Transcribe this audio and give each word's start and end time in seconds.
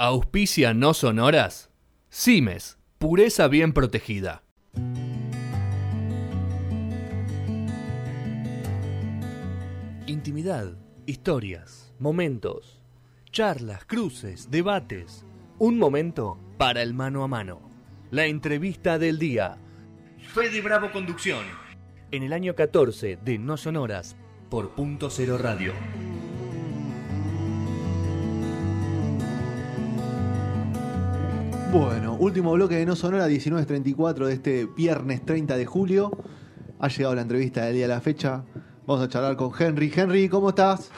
Auspicia 0.00 0.74
no 0.74 0.94
sonoras. 0.94 1.72
Cimes, 2.08 2.78
pureza 2.98 3.48
bien 3.48 3.72
protegida. 3.72 4.44
Intimidad, 10.06 10.78
historias, 11.04 11.92
momentos, 11.98 12.80
charlas, 13.32 13.84
cruces, 13.86 14.52
debates. 14.52 15.26
Un 15.58 15.78
momento 15.78 16.38
para 16.58 16.80
el 16.82 16.94
mano 16.94 17.24
a 17.24 17.26
mano. 17.26 17.60
La 18.12 18.26
entrevista 18.26 19.00
del 19.00 19.18
día. 19.18 19.58
Fede 20.32 20.60
Bravo 20.60 20.92
Conducción. 20.92 21.44
En 22.12 22.22
el 22.22 22.32
año 22.32 22.54
14 22.54 23.18
de 23.20 23.38
No 23.38 23.56
Sonoras 23.56 24.14
por 24.48 24.76
Punto 24.76 25.10
Cero 25.10 25.38
Radio. 25.38 25.72
Bueno, 31.72 32.14
último 32.18 32.52
bloque 32.52 32.76
de 32.76 32.86
No 32.86 32.96
Sonora, 32.96 33.28
19.34 33.28 34.24
de 34.26 34.32
este 34.32 34.66
viernes 34.66 35.24
30 35.24 35.56
de 35.56 35.66
julio. 35.66 36.10
Ha 36.80 36.88
llegado 36.88 37.14
la 37.14 37.22
entrevista 37.22 37.64
del 37.66 37.74
día 37.74 37.88
de 37.88 37.94
la 37.94 38.00
fecha. 38.00 38.42
Vamos 38.86 39.04
a 39.04 39.08
charlar 39.08 39.36
con 39.36 39.50
Henry. 39.58 39.92
Henry, 39.94 40.28
¿cómo 40.28 40.48
estás? 40.50 40.90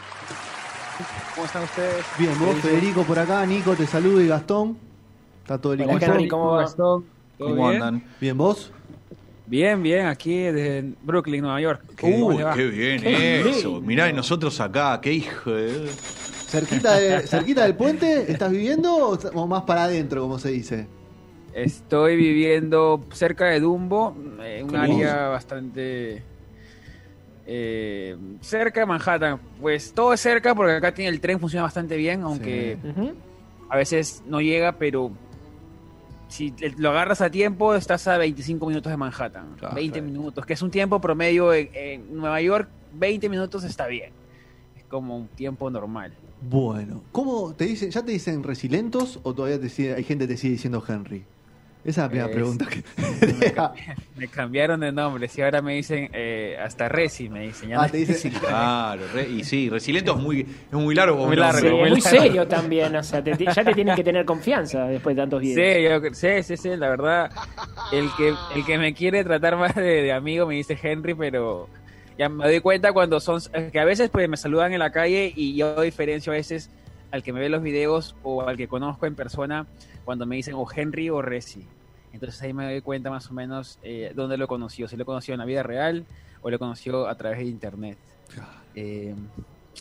¿Cómo 1.35 1.47
están 1.47 1.65
ustedes? 1.65 2.05
Bien, 2.19 2.39
vos, 2.39 2.55
Federico, 2.57 3.03
por 3.03 3.19
acá, 3.19 3.45
Nico, 3.47 3.75
te 3.75 3.87
saludo 3.87 4.21
y 4.21 4.29
Gastón. 4.29 4.77
Está 5.43 5.59
todo 5.59 5.73
el 5.73 5.83
Hola. 5.83 5.99
Henry, 6.01 6.29
¿cómo 6.29 6.53
va? 6.53 6.67
¿Cómo 7.39 7.69
andan? 7.69 8.05
Bien, 8.21 8.37
vos. 8.37 8.71
Bien, 9.47 9.83
bien, 9.83 10.07
aquí 10.07 10.37
desde 10.37 10.93
Brooklyn, 11.03 11.41
Nueva 11.43 11.61
York. 11.61 11.83
Qué, 11.97 12.13
¿Cómo 12.13 12.33
le 12.39 12.45
va? 12.45 12.55
qué 12.55 12.67
bien 12.69 13.01
Qué 13.03 13.41
eso. 13.41 13.69
lindo. 13.71 13.81
Mirá, 13.81 14.09
y 14.09 14.13
nosotros 14.13 14.61
acá, 14.61 15.01
qué 15.01 15.13
hijo 15.13 15.51
de... 15.51 15.89
¿Cerquita, 16.51 16.97
de- 16.99 17.21
cerquita 17.27 17.63
del 17.65 17.77
puente 17.77 18.31
estás 18.31 18.51
viviendo 18.51 18.95
o 19.11 19.47
más 19.47 19.63
para 19.63 19.85
adentro, 19.85 20.23
como 20.23 20.39
se 20.39 20.51
dice? 20.51 20.87
Estoy 21.55 22.17
viviendo 22.17 23.05
cerca 23.13 23.47
de 23.47 23.61
Dumbo, 23.61 24.15
en 24.43 24.65
un 24.65 24.71
¿Cómo? 24.71 24.83
área 24.83 25.29
bastante 25.29 26.23
eh, 27.47 28.17
cerca 28.41 28.81
de 28.81 28.87
Manhattan. 28.87 29.41
Pues 29.61 29.93
todo 29.93 30.13
es 30.13 30.21
cerca 30.21 30.55
porque 30.55 30.73
acá 30.75 30.93
tiene 30.95 31.11
el 31.11 31.21
tren 31.21 31.41
funciona 31.41 31.65
bastante 31.65 31.97
bien, 31.97 32.23
aunque 32.23 32.79
a 33.69 33.77
veces 33.77 34.23
no 34.27 34.41
llega, 34.41 34.73
pero 34.73 35.11
si 36.29 36.55
lo 36.79 36.91
agarras 36.91 37.21
a 37.21 37.31
tiempo 37.31 37.75
estás 37.75 38.07
a 38.07 38.17
25 38.19 38.67
minutos 38.67 38.91
de 38.91 38.97
Manhattan. 38.97 39.57
Claro, 39.59 39.75
20 39.75 39.99
claro. 39.99 40.13
minutos, 40.13 40.47
que 40.47 40.53
es 40.53 40.63
un 40.63 40.71
tiempo 40.71 41.01
promedio 41.01 41.53
en, 41.53 41.69
en 41.75 42.17
Nueva 42.17 42.41
York, 42.41 42.69
20 42.93 43.29
minutos 43.29 43.65
está 43.65 43.87
bien. 43.89 44.13
Como 44.91 45.17
un 45.17 45.29
tiempo 45.29 45.71
normal. 45.71 46.13
Bueno, 46.43 47.03
¿cómo 47.13 47.55
te 47.55 47.65
dicen? 47.65 47.91
¿Ya 47.91 48.03
te 48.05 48.11
dicen 48.13 48.43
resilentos 48.43 49.21
o 49.23 49.33
todavía 49.35 49.59
te 49.61 49.69
sigue- 49.69 49.95
hay 49.95 50.03
gente 50.05 50.27
que 50.27 50.35
te 50.35 50.37
sigue 50.37 50.55
diciendo 50.55 50.83
Henry? 50.87 51.25
Esa 51.83 51.89
es 51.91 51.97
la 51.97 52.09
primera 52.09 52.29
Es- 52.29 52.35
pregunta 52.35 52.67
que 52.67 52.83
Me 54.17 54.29
cambiaron 54.29 54.81
de 54.81 54.93
nombre, 54.93 55.31
y 55.35 55.41
ahora 55.41 55.63
me 55.63 55.75
dicen 55.77 56.11
eh, 56.13 56.57
hasta 56.63 56.89
Resi, 56.91 57.29
me 57.31 57.47
dicen. 57.47 57.71
ya 57.71 57.81
Ah, 57.81 57.87
no 57.87 57.91
te 57.93 57.99
dicen- 57.99 58.33
Resi. 58.33 58.41
Claro, 58.47 59.03
re- 59.15 59.29
y 59.31 59.45
sí, 59.45 59.71
Resiliento 59.71 60.13
es 60.17 60.19
muy, 60.23 60.41
es 60.41 60.73
muy 60.73 60.95
largo. 60.95 61.25
Muy 61.27 61.37
largo. 61.37 61.61
Sí, 61.61 61.91
muy 61.91 62.01
serio 62.01 62.47
también, 62.49 62.95
o 62.97 63.03
sea, 63.03 63.23
te- 63.23 63.33
ya 63.37 63.65
te 63.65 63.73
tienen 63.75 63.95
que 63.95 64.05
tener 64.05 64.25
confianza 64.27 64.85
después 64.89 65.15
de 65.17 65.23
tantos 65.23 65.41
videos. 65.41 66.03
Sí, 66.03 66.09
yo- 66.09 66.15
sí, 66.15 66.43
sí, 66.43 66.57
sí, 66.57 66.77
la 66.77 66.89
verdad. 66.91 67.31
El 67.93 68.09
que, 68.17 68.35
el 68.57 68.65
que 68.67 68.77
me 68.77 68.93
quiere 68.93 69.23
tratar 69.25 69.57
más 69.57 69.75
de, 69.75 69.83
de 70.03 70.13
amigo 70.13 70.47
me 70.47 70.57
dice 70.57 70.77
Henry, 70.83 71.15
pero 71.15 71.69
ya 72.19 72.29
me 72.29 72.45
doy 72.45 72.61
cuenta 72.61 72.93
cuando 72.93 73.21
son. 73.21 73.41
Que 73.73 73.81
a 73.81 73.85
veces 73.85 74.11
pues 74.11 74.29
me 74.29 74.37
saludan 74.37 74.73
en 74.73 74.79
la 74.79 74.93
calle 74.93 75.33
y 75.35 75.55
yo 75.55 75.81
diferencio 75.81 76.33
a 76.33 76.37
veces 76.37 76.71
al 77.11 77.23
que 77.23 77.33
me 77.33 77.41
ve 77.41 77.49
los 77.49 77.63
videos 77.63 78.15
o 78.23 78.43
al 78.43 78.57
que 78.57 78.69
conozco 78.69 79.07
en 79.07 79.15
persona 79.15 79.67
cuando 80.05 80.27
me 80.27 80.37
dicen 80.37 80.55
o 80.55 80.67
Henry 80.71 81.11
o 81.11 81.23
Resi. 81.23 81.65
Entonces 82.13 82.41
ahí 82.43 82.53
me 82.53 82.65
doy 82.65 82.81
cuenta 82.81 83.11
más 83.11 83.31
o 83.31 83.35
menos 83.35 83.79
eh, 83.83 84.13
dónde 84.15 84.37
lo 84.37 84.49
conoció. 84.49 84.89
Si 84.89 84.97
lo 84.97 85.05
conoció 85.05 85.35
en 85.35 85.39
la 85.39 85.45
vida 85.45 85.63
real 85.63 86.05
o 86.43 86.51
lo 86.51 86.59
conoció 86.59 87.09
a 87.09 87.15
través 87.15 87.39
de 87.39 87.45
internet. 87.45 87.99
Eh, 88.75 89.15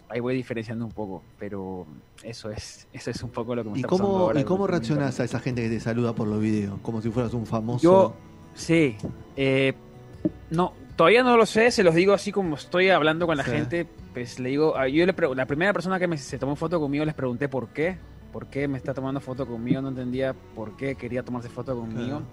ahí 0.10 0.20
voy 0.20 0.36
diferenciando 0.36 0.86
un 0.86 0.92
poco, 0.92 1.24
pero 1.38 1.86
eso 2.24 2.50
es, 2.52 2.88
eso 2.94 3.12
es 3.12 3.24
un 3.24 3.30
poco 3.30 3.56
lo 3.56 3.64
que 3.64 3.70
me 3.70 3.78
¿Y 3.78 3.82
está 3.82 3.90
pasando 3.90 4.12
cómo, 4.12 4.24
ahora 4.26 4.40
¿Y 4.40 4.44
cómo 4.44 4.60
con 4.60 4.70
reaccionás 4.70 5.20
a 5.20 5.24
esa 5.24 5.40
gente 5.40 5.62
que 5.64 5.70
te 5.70 5.80
saluda 5.80 6.14
por 6.14 6.28
los 6.28 6.42
videos? 6.42 6.80
Como 6.82 7.02
si 7.02 7.10
fueras 7.10 7.34
un 7.34 7.46
famoso. 7.46 7.84
Yo, 7.84 8.14
sí, 8.56 8.96
eh, 9.36 9.74
no, 10.50 10.74
todavía 11.00 11.24
no 11.24 11.38
lo 11.38 11.46
sé, 11.46 11.72
se 11.72 11.82
los 11.82 11.96
digo 11.96 12.12
así 12.12 12.34
como 12.34 12.56
estoy 12.56 12.90
hablando 12.90 13.26
con 13.26 13.38
la 13.38 13.46
Sí. 13.46 13.52
gente, 13.52 13.88
pues 14.14 14.38
le 14.38 14.50
digo, 14.50 14.76
ah, 14.76 14.86
yo 14.90 15.06
le 15.06 15.16
la 15.34 15.46
primera 15.46 15.72
persona 15.72 15.98
que 15.98 16.08
me, 16.08 16.18
se 16.18 16.38
tomó 16.38 16.58
foto 16.58 16.78
conmigo 16.78 17.06
les 17.06 17.14
pregunté 17.14 17.48
por 17.48 17.70
qué, 17.70 17.96
por 18.34 18.48
qué 18.48 18.68
me 18.68 18.78
está 18.78 18.94
tomando 18.94 19.22
foto 19.22 19.46
conmigo, 19.48 19.82
no 19.82 19.88
entendía 19.88 20.36
por 20.56 20.76
qué 20.76 20.96
quería 20.96 21.24
tomarse 21.24 21.48
foto 21.48 21.74
conmigo. 21.74 22.18
Claro. 22.18 22.26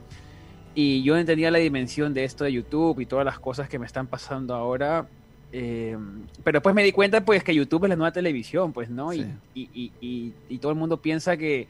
Y 0.75 1.05
yo 1.05 1.17
entendía 1.17 1.53
la 1.53 1.59
dimensión 1.59 2.13
de 2.13 2.25
esto 2.25 2.43
de 2.43 2.53
YouTube 2.55 2.99
y 2.99 3.07
todas 3.07 3.25
las 3.25 3.39
cosas 3.39 3.69
que 3.69 3.79
me 3.79 3.87
están 3.87 4.09
pasando 4.09 4.53
ahora. 4.55 5.07
eh, 5.53 5.97
pero 6.43 6.57
después 6.57 6.75
me 6.75 6.83
di 6.83 6.91
cuenta 6.91 7.25
pues 7.25 7.45
que 7.45 7.55
YouTube 7.55 7.85
es 7.85 7.91
la 7.91 7.97
nueva 7.97 8.11
televisión, 8.13 8.73
pues, 8.73 8.91
¿no? 8.91 9.13
Y- 9.13 9.23
Sí. 9.23 9.29
Y, 9.55 9.71
y- 9.73 9.93
y- 10.01 10.33
y 10.49 10.59
todo 10.59 10.73
el 10.73 10.77
mundo 10.77 11.01
piensa 11.01 11.37
que 11.37 11.69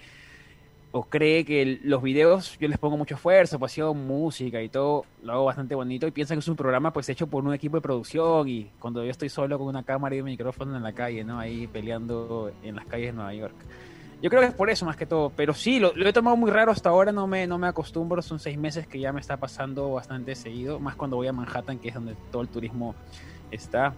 o 0.98 1.02
cree 1.04 1.44
que 1.44 1.78
los 1.82 2.02
videos 2.02 2.58
yo 2.58 2.68
les 2.68 2.78
pongo 2.78 2.96
mucho 2.96 3.16
esfuerzo, 3.16 3.58
pasión, 3.58 4.06
música 4.06 4.62
y 4.62 4.70
todo, 4.70 5.04
lo 5.22 5.32
hago 5.34 5.44
bastante 5.44 5.74
bonito 5.74 6.06
y 6.06 6.10
piensan 6.10 6.36
que 6.36 6.40
es 6.40 6.48
un 6.48 6.56
programa 6.56 6.90
pues 6.92 7.06
hecho 7.10 7.26
por 7.26 7.44
un 7.44 7.52
equipo 7.52 7.76
de 7.76 7.82
producción 7.82 8.48
y 8.48 8.70
cuando 8.78 9.04
yo 9.04 9.10
estoy 9.10 9.28
solo 9.28 9.58
con 9.58 9.66
una 9.66 9.82
cámara 9.82 10.14
y 10.16 10.20
un 10.20 10.24
micrófono 10.24 10.74
en 10.74 10.82
la 10.82 10.92
calle, 10.92 11.22
¿no? 11.22 11.38
Ahí 11.38 11.66
peleando 11.66 12.50
en 12.62 12.76
las 12.76 12.86
calles 12.86 13.08
de 13.08 13.12
Nueva 13.12 13.34
York. 13.34 13.54
Yo 14.22 14.30
creo 14.30 14.40
que 14.40 14.48
es 14.48 14.54
por 14.54 14.70
eso 14.70 14.86
más 14.86 14.96
que 14.96 15.04
todo, 15.04 15.30
pero 15.36 15.52
sí, 15.52 15.78
lo, 15.78 15.92
he 15.94 16.12
tomado 16.14 16.36
muy 16.36 16.50
raro 16.50 16.72
hasta 16.72 16.88
ahora, 16.88 17.12
no 17.12 17.26
me, 17.26 17.46
no 17.46 17.58
me 17.58 17.66
acostumbro, 17.66 18.22
son 18.22 18.38
seis 18.38 18.56
meses 18.56 18.86
que 18.86 18.98
ya 18.98 19.12
me 19.12 19.20
está 19.20 19.36
pasando 19.36 19.92
bastante 19.92 20.34
seguido, 20.34 20.80
más 20.80 20.96
cuando 20.96 21.16
voy 21.16 21.26
a 21.26 21.32
Manhattan, 21.34 21.78
que 21.78 21.88
es 21.88 21.94
donde 21.94 22.14
todo 22.32 22.40
el 22.40 22.48
turismo 22.48 22.94
está. 23.50 23.92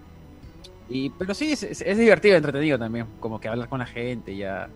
Y, 0.89 1.11
pero 1.11 1.33
sí, 1.35 1.53
es, 1.53 1.63
es- 1.63 1.83
es 1.83 1.97
divertido, 1.97 2.37
entretenido 2.37 2.77
también, 2.77 3.07
como 3.21 3.39
que 3.39 3.47
hablar 3.47 3.69
con 3.69 3.79
la 3.79 3.87
gente, 3.87 4.37
ya 4.37 4.69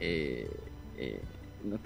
eh, 0.00 0.50
eh, 0.98 1.20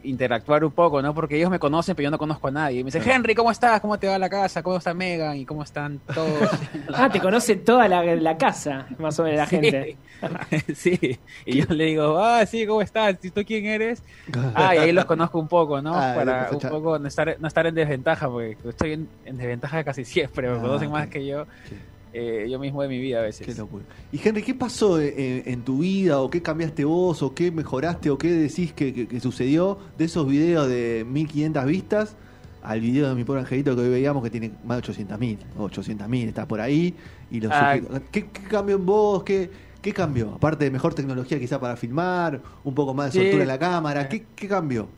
interactuar 0.03 0.64
un 0.64 0.72
poco, 0.72 1.03
¿no? 1.03 1.14
Porque 1.14 1.37
ellos 1.37 1.50
me 1.50 1.59
conocen, 1.59 1.94
pero 1.94 2.04
yo 2.06 2.10
no 2.10 2.19
conozco 2.19 2.48
a 2.48 2.50
nadie. 2.50 2.81
Y 2.81 2.84
me 2.84 2.88
dicen, 2.91 3.09
Henry, 3.09 3.34
¿cómo 3.34 3.50
estás? 3.50 3.81
¿Cómo 3.81 3.98
te 3.98 4.09
va 4.09 4.19
la 4.19 4.28
casa? 4.28 4.62
¿Cómo 4.62 4.76
está 4.78 4.94
Megan? 4.94 5.37
¿Y 5.37 5.44
cómo 5.44 5.62
están 5.62 6.00
todos? 6.14 6.50
Ah, 6.94 7.10
te 7.10 7.20
conoce 7.20 7.56
toda 7.56 7.88
la, 7.88 8.03
la 8.04 8.36
casa, 8.38 8.86
más 8.98 9.19
o 9.19 9.25
menos, 9.25 9.38
la 9.41 9.47
Sí. 9.47 9.56
gente. 9.56 9.97
sí, 10.75 11.19
y 11.44 11.60
yo 11.60 11.75
le 11.75 11.84
digo, 11.86 12.19
ah, 12.19 12.47
sí, 12.47 12.66
¿cómo 12.66 12.81
estás? 12.81 13.16
¿Y 13.22 13.31
tú 13.31 13.42
quién 13.44 13.66
eres? 13.66 14.03
Ah, 14.54 14.75
y 14.75 14.78
ahí 14.78 14.92
los 14.92 15.04
conozco 15.04 15.38
un 15.38 15.48
poco, 15.48 15.82
¿no? 15.82 15.94
Ah, 15.94 16.12
Para 16.15 16.50
un 16.53 16.60
poco 16.60 16.98
no 16.98 17.06
estar, 17.09 17.36
no 17.38 17.47
estar 17.48 17.66
en 17.66 17.75
desventaja, 17.75 18.28
porque 18.28 18.56
estoy 18.65 18.92
en, 18.94 19.09
en 19.25 19.36
desventaja 19.36 19.84
casi 19.84 20.04
siempre, 20.04 20.48
me 20.48 20.56
Ah, 20.56 20.60
conocen 20.60 20.91
más 20.91 21.09
que 21.09 21.26
yo, 21.26 21.44
Sí. 21.69 21.76
Eh, 22.19 22.49
yo 22.50 22.59
mismo 22.59 22.81
de 22.82 22.88
mi 22.88 22.99
vida 22.99 23.19
a 23.19 23.21
Qué 23.21 23.27
veces. 23.27 23.59
locura. 23.59 23.84
Y 24.12 24.21
Henry, 24.27 24.43
¿qué 24.43 24.54
pasó 24.54 24.99
en, 25.00 25.43
en 25.44 25.62
tu 25.62 25.78
vida 25.81 26.21
o 26.21 26.31
qué 26.31 26.41
cambiaste 26.41 26.84
vos 26.84 27.22
o 27.22 27.34
qué 27.34 27.50
mejoraste 27.50 28.09
o 28.10 28.16
qué 28.19 28.31
decís 28.32 28.72
que, 28.72 28.94
que- 28.94 29.06
que 29.06 29.21
sucedió 29.21 29.78
de 29.99 30.06
esos 30.06 30.27
videos 30.27 30.69
de 30.69 31.04
1500 31.09 31.65
vistas 31.66 32.16
al 32.62 32.81
video 32.81 33.09
de 33.10 33.15
mi 33.15 33.25
pobre 33.25 33.41
angelito 33.43 33.77
que 33.77 33.82
hoy 33.82 33.91
veíamos 33.91 34.25
que 34.25 34.31
tiene 34.31 34.50
más 34.65 34.78
de 34.82 34.93
800.000 34.93 35.38
o 35.59 35.69
800.000 35.69 36.27
está 36.28 36.49
por 36.49 36.60
ahí 36.60 36.94
y 37.31 37.41
los 37.41 37.53
Ah. 37.54 37.78
¿Qué, 38.10 38.27
qué 38.31 38.43
cambió 38.48 38.77
en 38.77 38.87
vos? 38.87 39.22
¿Qué, 39.22 39.50
¿Qué 39.83 39.93
cambió? 39.93 40.33
Aparte 40.34 40.65
de 40.65 40.71
mejor 40.72 40.94
tecnología 40.94 41.38
quizá 41.38 41.60
para 41.60 41.77
filmar, 41.77 42.41
un 42.65 42.75
poco 42.75 42.93
más 42.94 43.06
de 43.06 43.12
Sí. 43.12 43.19
soltura 43.19 43.43
en 43.43 43.48
la 43.48 43.59
cámara, 43.59 44.09
¿qué, 44.09 44.25
qué 44.34 44.48
cambió? 44.48 44.88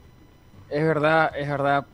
Es 0.71 0.83
verdad, 0.83 1.31
es 1.37 1.49
verdad. 1.49 1.85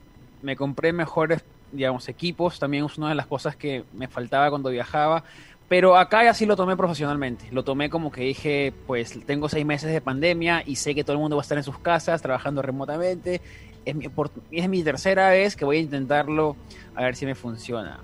Me 0.43 0.55
compré 0.55 0.93
mejores, 0.93 1.43
digamos, 1.75 2.09
equipos. 2.09 2.59
También 2.59 2.85
es 2.87 2.97
una 2.97 3.11
de 3.11 3.15
las 3.15 3.27
cosas 3.27 3.57
que 3.57 3.85
me 3.93 4.09
faltaba 4.09 4.49
cuando 4.51 4.71
viajaba. 4.71 5.25
Pero 5.69 5.97
acá 5.97 6.23
ya 6.25 6.35
sí 6.35 6.45
lo 6.47 6.57
tomé 6.57 6.77
profesionalmente. 6.77 7.47
Lo 7.51 7.65
tomé 7.65 7.89
como 7.91 8.13
que 8.13 8.21
dije, 8.21 8.73
pues 8.87 9.19
tengo 9.27 9.49
seis 9.49 9.65
meses 9.65 9.91
de 9.93 10.01
pandemia 10.01 10.63
y 10.65 10.77
sé 10.77 10.95
que 10.95 11.05
todo 11.05 11.15
el 11.15 11.21
mundo 11.21 11.37
va 11.37 11.43
a 11.43 11.45
estar 11.45 11.57
en 11.59 11.65
sus 11.65 11.79
casas 11.79 12.21
trabajando 12.21 12.61
remotamente. 12.63 13.41
Es 13.85 13.95
mi, 13.95 14.07
es 14.53 14.69
mi 14.69 14.83
tercera 14.83 15.31
vez 15.31 15.57
que 15.57 15.65
voy 15.65 15.79
a 15.79 15.81
intentarlo 15.81 16.57
a 16.95 17.03
ver 17.03 17.17
si 17.17 17.25
me 17.27 17.35
funciona. 17.35 17.99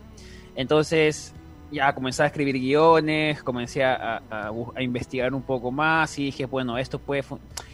Entonces 0.57 1.35
ya 1.71 1.95
comencé 1.95 2.23
a 2.23 2.27
escribir 2.27 2.59
guiones, 2.59 3.43
comencé 3.43 3.85
a, 3.85 4.23
a- 4.31 4.51
a 4.75 4.83
investigar 4.83 5.33
un 5.35 5.43
poco 5.43 5.71
más 5.71 6.19
y 6.19 6.25
dije, 6.25 6.47
bueno, 6.47 6.77
esto 6.79 6.99
puede... 6.99 7.23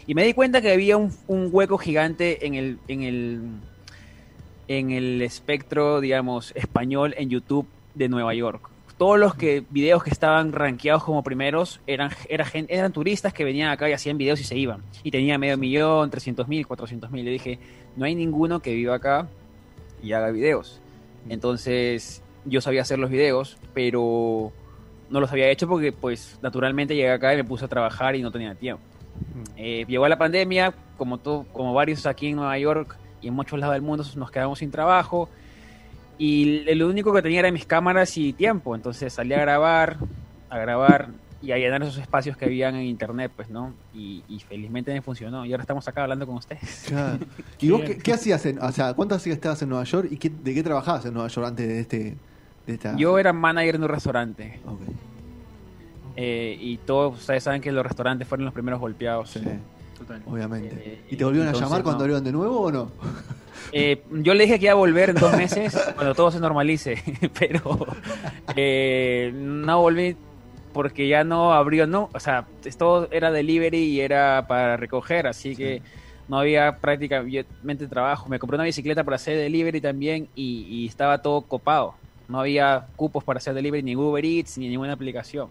Y 0.05 0.13
me 0.13 0.23
di 0.23 0.33
cuenta 0.33 0.61
que 0.61 0.71
había 0.71 0.97
un, 0.97 1.11
un 1.27 1.49
hueco 1.51 1.77
gigante 1.77 2.45
en 2.45 2.53
el, 2.53 2.77
en 2.87 3.03
el 3.03 3.41
en 4.67 4.91
el 4.91 5.21
espectro, 5.21 6.01
digamos, 6.01 6.51
español 6.55 7.13
en 7.17 7.29
YouTube 7.29 7.67
de 7.95 8.09
Nueva 8.09 8.33
York. 8.33 8.69
Todos 8.97 9.19
los 9.19 9.35
que 9.35 9.63
videos 9.69 10.03
que 10.03 10.09
estaban 10.09 10.51
rankeados 10.51 11.03
como 11.03 11.23
primeros 11.23 11.79
eran, 11.85 12.09
era 12.29 12.45
eran 12.53 12.91
turistas 12.91 13.31
que 13.31 13.43
venían 13.43 13.69
acá 13.69 13.87
y 13.89 13.93
hacían 13.93 14.17
videos 14.17 14.39
y 14.39 14.43
se 14.43 14.57
iban. 14.57 14.81
Y 15.03 15.11
tenía 15.11 15.37
medio 15.37 15.57
millón, 15.57 16.09
300 16.09 16.47
mil, 16.47 16.65
400 16.65 17.11
mil. 17.11 17.23
Le 17.23 17.31
dije, 17.31 17.59
no 17.95 18.05
hay 18.05 18.15
ninguno 18.15 18.59
que 18.59 18.73
viva 18.73 18.95
acá 18.95 19.27
y 20.01 20.13
haga 20.13 20.31
videos. 20.31 20.81
Entonces, 21.29 22.23
yo 22.45 22.59
sabía 22.61 22.81
hacer 22.81 22.97
los 22.97 23.11
videos, 23.11 23.57
pero 23.73 24.51
no 25.09 25.19
los 25.19 25.31
había 25.31 25.49
hecho 25.49 25.67
porque, 25.67 25.91
pues, 25.91 26.39
naturalmente 26.41 26.95
llegué 26.95 27.11
acá 27.11 27.33
y 27.33 27.37
me 27.37 27.43
puse 27.43 27.65
a 27.65 27.67
trabajar 27.67 28.15
y 28.15 28.23
no 28.23 28.31
tenía 28.31 28.55
tiempo. 28.55 28.81
Eh, 29.55 29.85
llegó 29.87 30.07
la 30.07 30.17
pandemia, 30.17 30.73
como, 30.97 31.19
todo, 31.19 31.45
como 31.53 31.73
varios 31.73 32.05
aquí 32.05 32.27
en 32.29 32.37
Nueva 32.37 32.57
York 32.57 32.97
en 33.27 33.33
muchos 33.33 33.59
lados 33.59 33.73
del 33.73 33.81
mundo, 33.81 34.03
nos 34.15 34.31
quedamos 34.31 34.59
sin 34.59 34.71
trabajo. 34.71 35.29
Y 36.17 36.73
lo 36.75 36.87
único 36.87 37.13
que 37.13 37.21
tenía 37.21 37.39
era 37.39 37.51
mis 37.51 37.65
cámaras 37.65 38.17
y 38.17 38.33
tiempo. 38.33 38.75
Entonces 38.75 39.13
salí 39.13 39.33
a 39.33 39.39
grabar, 39.41 39.97
a 40.49 40.57
grabar 40.57 41.09
y 41.39 41.51
a 41.51 41.57
llenar 41.57 41.83
esos 41.83 41.99
espacios 41.99 42.35
que 42.35 42.45
habían 42.45 42.75
en 42.75 42.81
internet, 42.87 43.31
pues, 43.35 43.49
¿no? 43.51 43.73
Y, 43.93 44.23
y 44.27 44.39
felizmente 44.39 44.91
me 44.91 45.01
funcionó. 45.03 45.45
Y 45.45 45.51
ahora 45.51 45.61
estamos 45.61 45.87
acá 45.87 46.01
hablando 46.01 46.25
con 46.25 46.37
ustedes. 46.37 46.85
Claro. 46.87 47.19
¿Y 47.59 47.69
vos 47.69 47.81
qué, 47.81 47.97
qué 47.99 48.13
hacías? 48.13 48.43
En, 48.47 48.57
o 48.59 48.71
sea, 48.71 48.95
¿cuánto 48.95 49.13
hacías 49.13 49.35
estabas 49.35 49.61
en 49.61 49.69
Nueva 49.69 49.83
York 49.83 50.07
y 50.11 50.17
qué- 50.17 50.31
de 50.31 50.53
qué 50.55 50.63
trabajabas 50.63 51.05
en 51.05 51.13
Nueva 51.13 51.27
York 51.29 51.47
antes 51.47 51.67
de 51.67 51.79
este 51.79 52.17
de 52.65 52.73
esta 52.73 52.95
Yo 52.97 53.19
era 53.19 53.31
manager 53.31 53.75
en 53.75 53.83
un 53.83 53.89
restaurante. 53.89 54.59
Eh, 56.15 56.57
y 56.59 56.77
todos 56.77 57.19
ustedes 57.19 57.43
saben 57.43 57.61
que 57.61 57.71
los 57.71 57.85
restaurantes 57.85 58.27
fueron 58.27 58.45
los 58.45 58.53
primeros 58.53 58.79
golpeados. 58.79 59.29
sí, 59.29 59.41
Total. 59.97 60.21
obviamente. 60.25 60.75
Eh, 60.75 61.01
¿Y 61.09 61.15
te 61.15 61.23
volvieron 61.23 61.49
a 61.49 61.53
llamar 61.53 61.83
cuando 61.83 61.99
no. 61.99 62.03
abrieron 62.03 62.23
de 62.23 62.31
nuevo 62.31 62.61
o 62.61 62.71
no? 62.71 62.91
Eh, 63.71 64.03
yo 64.11 64.33
le 64.33 64.43
dije 64.45 64.59
que 64.59 64.65
iba 64.65 64.73
a 64.73 64.75
volver 64.75 65.09
en 65.09 65.15
dos 65.15 65.35
meses 65.35 65.77
cuando 65.95 66.15
todo 66.15 66.31
se 66.31 66.39
normalice, 66.39 67.01
pero 67.39 67.85
eh, 68.55 69.31
no 69.33 69.81
volví 69.81 70.15
porque 70.73 71.07
ya 71.07 71.23
no 71.23 71.53
abrió, 71.53 71.87
no, 71.87 72.09
o 72.13 72.19
sea, 72.19 72.45
todo 72.77 73.07
era 73.11 73.31
delivery 73.31 73.79
y 73.79 74.01
era 74.01 74.45
para 74.47 74.77
recoger, 74.77 75.25
así 75.25 75.55
que 75.55 75.81
no 76.27 76.37
había 76.37 76.77
prácticamente 76.77 77.87
trabajo. 77.87 78.29
Me 78.29 78.37
compré 78.37 78.55
una 78.55 78.65
bicicleta 78.65 79.03
para 79.03 79.15
hacer 79.15 79.37
delivery 79.37 79.81
también 79.81 80.27
y, 80.35 80.67
y 80.69 80.85
estaba 80.85 81.21
todo 81.21 81.41
copado. 81.41 81.95
No 82.27 82.41
había 82.41 82.87
cupos 82.95 83.23
para 83.23 83.37
hacer 83.37 83.53
delivery 83.53 83.81
ni 83.81 83.95
Uber 83.95 84.23
Eats 84.23 84.57
ni 84.57 84.67
ninguna 84.69 84.93
aplicación. 84.93 85.49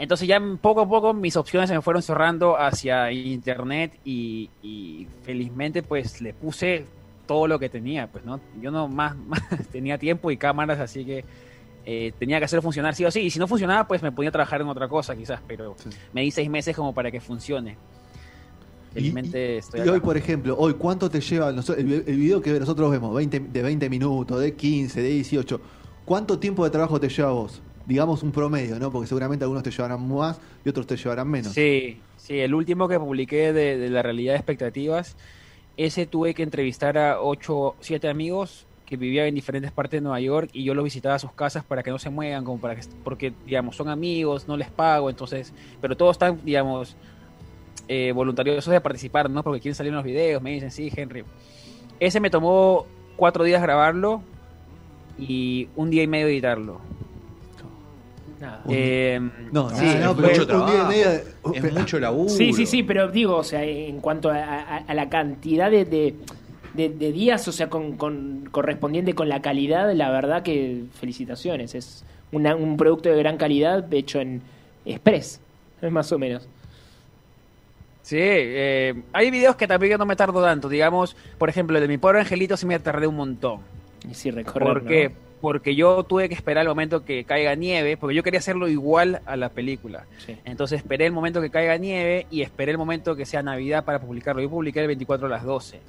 Entonces 0.00 0.26
ya 0.26 0.40
poco 0.62 0.80
a 0.80 0.88
poco 0.88 1.12
mis 1.12 1.36
opciones 1.36 1.68
se 1.68 1.74
me 1.76 1.82
fueron 1.82 2.02
cerrando 2.02 2.56
hacia 2.58 3.12
internet 3.12 3.92
y, 4.04 4.48
y 4.62 5.06
felizmente 5.22 5.82
pues 5.82 6.20
le 6.22 6.32
puse 6.32 6.86
todo 7.26 7.46
lo 7.46 7.58
que 7.58 7.68
tenía, 7.68 8.06
pues 8.06 8.24
no, 8.24 8.40
yo 8.60 8.70
no 8.70 8.88
más, 8.88 9.14
más 9.28 9.42
tenía 9.70 9.98
tiempo 9.98 10.30
y 10.30 10.36
cámaras, 10.38 10.80
así 10.80 11.04
que 11.04 11.24
eh, 11.84 12.12
tenía 12.18 12.38
que 12.38 12.46
hacerlo 12.46 12.62
funcionar 12.62 12.94
sí 12.94 13.04
o 13.04 13.10
sí, 13.10 13.20
y 13.20 13.30
si 13.30 13.38
no 13.38 13.46
funcionaba 13.46 13.86
pues 13.86 14.02
me 14.02 14.10
podía 14.10 14.30
trabajar 14.30 14.62
en 14.62 14.68
otra 14.68 14.88
cosa 14.88 15.14
quizás, 15.14 15.40
pero 15.46 15.76
Sí. 15.78 15.90
me 16.14 16.22
di 16.22 16.30
seis 16.30 16.48
meses 16.48 16.74
como 16.74 16.94
para 16.94 17.10
que 17.10 17.20
funcione. 17.20 17.76
Felizmente 18.92 19.54
y- 19.54 19.58
estoy 19.58 19.80
y 19.80 19.88
hoy, 19.88 20.00
por 20.00 20.16
ejemplo, 20.16 20.56
hoy, 20.58 20.74
¿cuánto 20.74 21.08
te 21.08 21.20
lleva 21.20 21.50
el, 21.50 21.58
el 22.06 22.16
video 22.16 22.40
que 22.40 22.58
nosotros 22.58 22.90
vemos? 22.90 23.14
20, 23.14 23.38
de 23.38 23.62
20 23.62 23.88
minutos, 23.88 24.40
de 24.40 24.54
15, 24.54 25.00
de 25.00 25.08
18. 25.10 25.60
¿Cuánto 26.04 26.38
tiempo 26.38 26.64
de 26.64 26.70
trabajo 26.70 26.98
te 26.98 27.08
lleva 27.08 27.28
a 27.28 27.32
vos? 27.32 27.62
Digamos 27.86 28.22
un 28.22 28.30
promedio, 28.30 28.78
¿no? 28.78 28.90
Porque 28.90 29.08
seguramente 29.08 29.44
algunos 29.44 29.62
te 29.62 29.70
llevarán 29.70 30.06
más 30.08 30.40
y 30.64 30.68
otros 30.68 30.86
te 30.86 30.96
llevarán 30.96 31.28
menos. 31.28 31.52
Sí, 31.52 32.00
sí, 32.16 32.38
el 32.38 32.54
último 32.54 32.88
que 32.88 32.98
publiqué 32.98 33.52
de, 33.52 33.88
la 33.90 34.02
realidad 34.02 34.34
de 34.34 34.38
expectativas, 34.38 35.16
ese 35.76 36.06
tuve 36.06 36.34
que 36.34 36.42
entrevistar 36.42 36.98
a 36.98 37.20
ocho, 37.20 37.74
siete 37.80 38.08
amigos 38.08 38.66
que 38.84 38.96
vivían 38.96 39.26
en 39.26 39.34
diferentes 39.34 39.70
partes 39.70 39.98
de 39.98 40.02
Nueva 40.02 40.20
York 40.20 40.50
y 40.52 40.64
yo 40.64 40.74
los 40.74 40.82
visitaba 40.82 41.14
a 41.14 41.18
sus 41.18 41.32
casas 41.32 41.64
para 41.64 41.82
que 41.82 41.90
no 41.90 41.98
se 41.98 42.10
muevan, 42.10 42.44
como 42.44 42.60
para 42.60 42.74
que, 42.74 42.82
porque, 43.04 43.32
digamos, 43.46 43.76
son 43.76 43.88
amigos, 43.88 44.48
no 44.48 44.56
les 44.56 44.68
pago, 44.68 45.08
entonces, 45.08 45.52
pero 45.80 45.96
todos 45.96 46.12
están, 46.12 46.40
digamos, 46.44 46.96
eh, 47.86 48.12
voluntariosos 48.12 48.72
de 48.72 48.80
participar, 48.80 49.30
¿no? 49.30 49.42
Porque 49.42 49.60
quieren 49.60 49.74
salir 49.74 49.90
en 49.90 49.96
los 49.96 50.04
videos, 50.04 50.42
me 50.42 50.50
dicen, 50.52 50.70
sí, 50.70 50.92
Henry. 50.94 51.24
Ese 51.98 52.20
me 52.20 52.30
tomó 52.30 52.86
cuatro 53.16 53.44
días 53.44 53.60
grabarlo 53.60 54.22
y 55.18 55.68
un 55.76 55.90
día 55.90 56.02
y 56.02 56.06
medio 56.06 56.26
editarlo. 56.26 56.80
Nada. 58.40 58.62
Eh, 58.70 59.20
No, 59.52 59.68
sí, 59.70 59.84
no, 59.84 60.00
no, 60.00 60.10
es 60.12 60.16
pero 60.16 60.28
mucho 60.30 60.46
trabajo. 60.46 60.88
de- 60.90 61.24
Es 61.54 61.72
mucho 61.74 62.00
laburo. 62.00 62.28
Sí, 62.30 62.52
sí, 62.54 62.64
sí, 62.66 62.82
pero 62.82 63.08
digo, 63.08 63.36
o 63.36 63.44
sea, 63.44 63.62
en 63.64 64.00
cuanto 64.00 64.30
a, 64.30 64.36
a- 64.38 64.76
a 64.78 64.94
la 64.94 65.08
cantidad 65.10 65.70
de, 65.70 65.84
de, 65.84 66.14
de- 66.74 66.88
de 66.88 67.12
días, 67.12 67.46
o 67.48 67.52
sea, 67.52 67.68
con, 67.68 67.96
con- 67.98 68.48
correspondiente 68.50 69.14
con 69.14 69.28
la 69.28 69.42
calidad, 69.42 69.92
la 69.94 70.10
verdad 70.10 70.42
que 70.42 70.84
felicitaciones. 70.98 71.74
Es 71.74 72.04
una- 72.32 72.56
un 72.56 72.76
producto 72.78 73.10
de 73.10 73.16
gran 73.18 73.36
calidad 73.36 73.92
hecho 73.92 74.20
en 74.20 74.40
Express, 74.86 75.40
es 75.82 75.92
más 75.92 76.10
o 76.10 76.18
menos. 76.18 76.48
Sí, 78.02 78.16
eh, 78.18 79.02
hay 79.12 79.30
videos 79.30 79.54
que 79.56 79.68
también 79.68 79.92
yo 79.92 79.98
no 79.98 80.06
me 80.06 80.16
tardo 80.16 80.42
tanto. 80.42 80.68
Digamos, 80.68 81.14
por 81.38 81.48
ejemplo, 81.48 81.76
el 81.76 81.82
de 81.82 81.88
mi 81.88 81.98
pobre 81.98 82.20
angelito 82.20 82.56
sí 82.56 82.66
me 82.66 82.78
tardé 82.78 83.06
un 83.06 83.16
montón. 83.16 83.60
Y 84.10 84.14
sí, 84.14 84.30
recorrer. 84.30 84.66
¿Por 84.68 84.82
¿no? 84.84 84.88
Porque 85.40 85.74
yo 85.74 86.02
tuve 86.04 86.28
que 86.28 86.34
esperar 86.34 86.62
el 86.62 86.68
momento 86.68 87.04
que 87.04 87.24
caiga 87.24 87.54
nieve, 87.54 87.96
porque 87.96 88.14
yo 88.14 88.22
quería 88.22 88.40
hacerlo 88.40 88.68
igual 88.68 89.22
a 89.24 89.36
la 89.36 89.48
película. 89.48 90.04
Sí. 90.26 90.36
Entonces 90.44 90.78
esperé 90.80 91.06
el 91.06 91.12
momento 91.12 91.40
que 91.40 91.48
caiga 91.50 91.76
nieve 91.78 92.26
y 92.30 92.42
esperé 92.42 92.72
el 92.72 92.78
momento 92.78 93.16
que 93.16 93.24
sea 93.24 93.42
Navidad 93.42 93.84
para 93.84 94.00
publicarlo. 94.00 94.42
Yo 94.42 94.50
publiqué 94.50 94.80
el 94.80 94.86
24 94.88 95.26
a 95.26 95.30
las 95.30 95.42
12. 95.44 95.80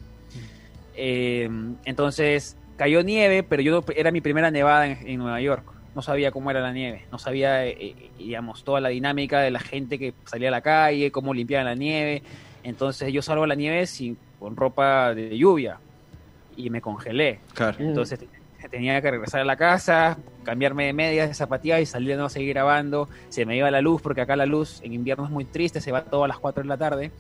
Eh, 0.96 1.50
entonces 1.86 2.58
cayó 2.78 3.04
nieve, 3.04 3.44
pero 3.44 3.62
yo 3.62 3.72
no- 3.72 3.84
era 3.96 4.12
mi 4.12 4.22
primera 4.22 4.52
nevada 4.52 4.88
en, 4.88 5.08
en 5.08 5.18
Nueva 5.20 5.42
York. 5.42 5.64
No 5.96 6.02
sabía 6.02 6.32
cómo 6.32 6.50
era 6.50 6.62
la 6.62 6.72
nieve, 6.72 7.04
no 7.12 7.20
sabía, 7.20 7.66
eh, 7.66 7.76
eh, 7.78 7.96
digamos, 8.18 8.64
toda 8.64 8.80
la 8.80 8.88
dinámica 8.90 9.42
de 9.42 9.52
la 9.52 9.60
gente 9.60 10.00
que 10.00 10.14
salía 10.26 10.48
a 10.48 10.52
la 10.52 10.62
calle, 10.62 11.12
cómo 11.12 11.34
limpiaban 11.34 11.66
la 11.66 11.76
nieve. 11.76 12.24
Entonces 12.64 13.12
yo 13.12 13.22
salgo 13.22 13.44
a 13.44 13.48
la 13.48 13.56
nieve 13.56 13.86
sin, 13.88 14.18
con 14.40 14.56
ropa 14.56 15.14
de 15.14 15.38
lluvia 15.38 15.78
y 16.56 16.70
me 16.70 16.80
congelé. 16.80 17.40
Claro. 17.54 17.78
Mm. 17.80 17.88
Entonces 17.90 18.20
tenía 18.72 19.02
que 19.02 19.12
regresar 19.12 19.42
a 19.42 19.46
la 19.46 19.58
casa, 19.58 20.18
cambiarme 20.44 20.86
de 20.86 20.94
medias, 20.94 21.28
de 21.28 21.34
zapatillas 21.36 21.82
y 21.82 21.86
salir 21.86 22.10
de 22.10 22.16
nuevo 22.16 22.28
a 22.28 22.30
seguir 22.30 22.50
grabando. 22.54 23.10
Se 23.30 23.46
me 23.46 23.58
iba 23.58 23.70
la 23.70 23.82
luz 23.82 24.02
porque 24.02 24.22
acá 24.22 24.36
la 24.36 24.46
luz 24.46 24.82
en 24.82 24.94
invierno 24.94 25.26
es 25.26 25.30
muy 25.30 25.46
triste, 25.46 25.82
se 25.82 25.92
va 25.92 26.06
todo 26.06 26.24
a 26.24 26.28
las 26.28 26.40
4 26.40 26.64
de 26.64 26.70
la 26.70 26.78
tarde. 26.78 27.12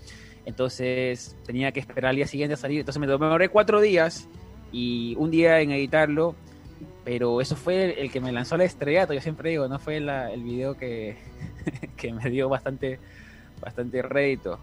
Entonces 0.45 1.35
tenía 1.45 1.71
que 1.71 1.81
esperar 1.81 2.09
al 2.09 2.15
día 2.15 2.25
siguiente 2.25 2.53
a 2.55 2.57
salir. 2.57 2.79
Entonces 2.79 2.99
me 2.99 3.05
demoré 3.05 3.49
cuatro 3.49 3.81
días 3.81 4.27
y 4.71 5.15
un 5.19 5.29
día 5.29 5.59
en 5.59 5.71
editarlo. 5.71 6.35
Pero 7.03 7.41
eso 7.41 7.55
fue 7.55 7.99
el, 7.99 8.11
que 8.11 8.21
me 8.21 8.31
lanzó 8.31 8.55
al 8.55 8.61
estrellato. 8.61 9.13
Yo 9.13 9.21
siempre 9.21 9.49
digo, 9.49 9.67
no 9.67 9.77
fue 9.77 9.97
el 9.97 10.43
video 10.43 10.77
que, 10.77 11.17
que 11.97 12.13
me 12.13 12.29
dio 12.29 12.47
bastante, 12.47 12.99
bastante 13.59 14.01
rédito 14.01 14.59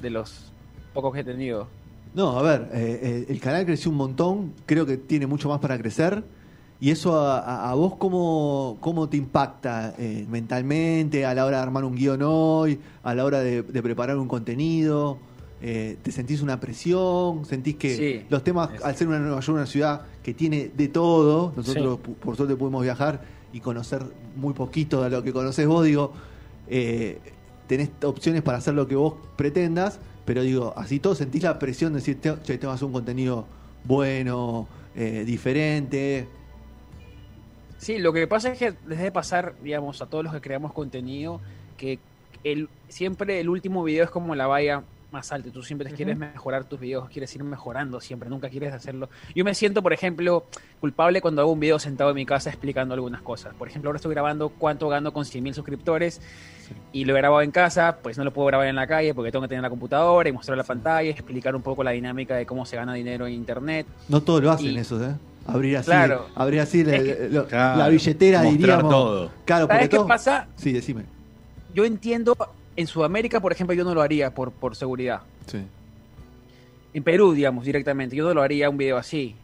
de 0.00 0.10
los 0.10 0.52
pocos 0.94 1.12
que 1.12 1.20
he 1.20 1.24
tenido. 1.24 1.68
No, 2.14 2.38
a 2.38 2.42
ver, 2.42 2.68
eh, 2.72 3.00
eh, 3.02 3.26
el 3.28 3.40
canal 3.40 3.64
creció 3.64 3.90
un 3.90 3.96
montón, 3.96 4.52
creo 4.66 4.84
que 4.86 4.96
tiene 4.96 5.26
mucho 5.26 5.48
más 5.48 5.60
para 5.60 5.78
crecer. 5.78 6.24
¿Y 6.82 6.90
eso 6.90 7.14
a, 7.20 7.70
a- 7.70 7.74
vos 7.74 7.96
cómo, 7.96 8.78
cómo 8.80 9.08
te 9.08 9.18
impacta 9.18 9.94
eh, 9.98 10.26
mentalmente 10.30 11.26
a 11.26 11.34
la 11.34 11.44
hora 11.44 11.58
de 11.58 11.62
armar 11.64 11.84
un 11.84 11.94
guion 11.94 12.20
hoy, 12.22 12.80
a 13.02 13.14
la 13.14 13.24
hora 13.24 13.40
de, 13.40 13.62
de 13.62 13.82
preparar 13.82 14.16
un 14.16 14.26
contenido? 14.28 15.18
Eh, 15.62 15.98
¿Te 16.02 16.10
sentís 16.10 16.40
una 16.40 16.58
presión? 16.58 17.44
¿Sentís 17.44 17.76
que 17.76 17.96
Sí. 17.96 18.26
los 18.30 18.42
temas, 18.42 18.70
al 18.82 18.96
ser 18.96 19.08
una 19.08 19.18
Nueva 19.18 19.40
York, 19.40 19.56
una 19.58 19.66
ciudad 19.66 20.00
que 20.22 20.32
tiene 20.32 20.70
de 20.74 20.88
todo, 20.88 21.52
nosotros 21.54 21.98
Sí. 22.02 22.12
por 22.18 22.34
suerte 22.36 22.56
pudimos 22.56 22.82
viajar 22.82 23.20
y 23.52 23.60
conocer 23.60 24.02
muy 24.36 24.54
poquito 24.54 25.02
de 25.02 25.10
lo 25.10 25.22
que 25.22 25.34
conocés 25.34 25.66
vos, 25.66 25.84
digo, 25.84 26.12
eh, 26.66 27.18
tenés 27.66 27.90
opciones 28.04 28.40
para 28.42 28.56
hacer 28.56 28.72
lo 28.72 28.88
que 28.88 28.96
vos 28.96 29.14
pretendas, 29.36 30.00
pero 30.30 30.42
digo, 30.42 30.72
así 30.76 31.00
todo 31.00 31.16
sentís 31.16 31.42
la 31.42 31.58
presión 31.58 31.92
de 31.92 31.98
decir, 31.98 32.20
"Te- 32.20 32.40
che, 32.42 32.56
tengo 32.56 32.72
que 32.72 32.76
hacer 32.76 32.86
un 32.86 32.92
contenido 32.92 33.48
bueno, 33.82 34.68
eh, 34.94 35.24
diferente. 35.26 36.28
Sí, 37.78 37.98
lo 37.98 38.12
que 38.12 38.28
pasa 38.28 38.52
es 38.52 38.58
que 38.60 38.76
les 38.86 38.98
debe 38.98 39.10
pasar, 39.10 39.56
digamos, 39.60 40.00
a 40.02 40.06
todos 40.06 40.22
los 40.22 40.32
que 40.32 40.40
creamos 40.40 40.72
contenido, 40.72 41.40
que 41.76 41.98
el, 42.44 42.68
siempre 42.88 43.40
el 43.40 43.48
último 43.48 43.82
video 43.82 44.04
es 44.04 44.10
como 44.10 44.36
la 44.36 44.46
valla 44.46 44.84
más 45.12 45.32
alta. 45.32 45.50
Tú 45.50 45.62
siempre 45.62 45.88
te 45.88 45.94
quieres 45.94 46.16
mejorar 46.16 46.64
tus 46.64 46.78
videos, 46.80 47.08
quieres 47.08 47.34
ir 47.34 47.42
mejorando 47.44 48.00
siempre, 48.00 48.28
nunca 48.28 48.48
quieres 48.48 48.72
hacerlo. 48.72 49.08
Yo 49.34 49.44
me 49.44 49.54
siento, 49.54 49.82
por 49.82 49.92
ejemplo, 49.92 50.46
culpable 50.80 51.20
cuando 51.20 51.42
hago 51.42 51.52
un 51.52 51.60
video 51.60 51.78
sentado 51.78 52.10
en 52.10 52.16
mi 52.16 52.26
casa 52.26 52.50
explicando 52.50 52.94
algunas 52.94 53.22
cosas. 53.22 53.54
Por 53.54 53.68
ejemplo, 53.68 53.88
ahora 53.88 53.96
estoy 53.96 54.12
grabando 54.12 54.48
cuánto 54.50 54.88
gano 54.88 55.12
con 55.12 55.24
100 55.24 55.42
mil 55.44 55.54
suscriptores 55.54 56.20
y 56.92 57.04
lo 57.04 57.14
he 57.14 57.18
grabado 57.18 57.42
en 57.42 57.50
casa, 57.50 57.98
pues 58.02 58.16
no 58.18 58.24
lo 58.24 58.32
puedo 58.32 58.46
grabar 58.46 58.66
en 58.68 58.76
la 58.76 58.86
calle 58.86 59.14
porque 59.14 59.32
tengo 59.32 59.42
que 59.42 59.48
tener 59.48 59.62
la 59.62 59.70
computadora 59.70 60.28
y 60.28 60.32
mostrar 60.32 60.56
la 60.56 60.64
pantalla, 60.64 61.10
explicar 61.10 61.54
un 61.56 61.62
poco 61.62 61.82
la 61.82 61.90
dinámica 61.92 62.36
de 62.36 62.46
cómo 62.46 62.64
se 62.66 62.76
gana 62.76 62.94
dinero 62.94 63.26
en 63.26 63.34
internet. 63.34 63.86
No 64.08 64.22
todos 64.22 64.42
lo 64.42 64.50
hacen 64.50 64.66
Y- 64.72 64.78
eso, 64.78 65.02
¿eh? 65.04 65.14
Abrir 65.46 65.78
así, 65.78 65.86
Claro. 65.86 66.26
abrir 66.36 66.60
así 66.60 66.84
la, 66.84 67.44
Claro, 67.48 67.78
la 67.78 67.88
billetera, 67.88 68.42
diríamos. 68.42 68.90
todo. 68.90 69.30
Claro, 69.46 69.66
porque 69.66 69.76
¿Sabes 69.78 69.88
qué 69.88 69.96
todo- 69.96 70.06
pasa? 70.06 70.46
Sí, 70.54 70.70
decime. 70.70 71.04
Yo 71.74 71.84
entiendo, 71.84 72.36
en 72.76 72.86
Sudamérica, 72.86 73.40
por 73.40 73.52
ejemplo, 73.52 73.74
yo 73.74 73.84
no 73.84 73.94
lo 73.94 74.02
haría 74.02 74.34
por, 74.34 74.52
por 74.52 74.76
seguridad. 74.76 75.22
Sí. 75.46 75.58
En 76.92 77.02
Perú, 77.02 77.32
digamos, 77.32 77.64
directamente, 77.64 78.16
yo 78.16 78.24
no 78.24 78.34
lo 78.34 78.42
haría 78.42 78.68
un 78.70 78.76
video 78.76 78.96
así. 78.96 79.36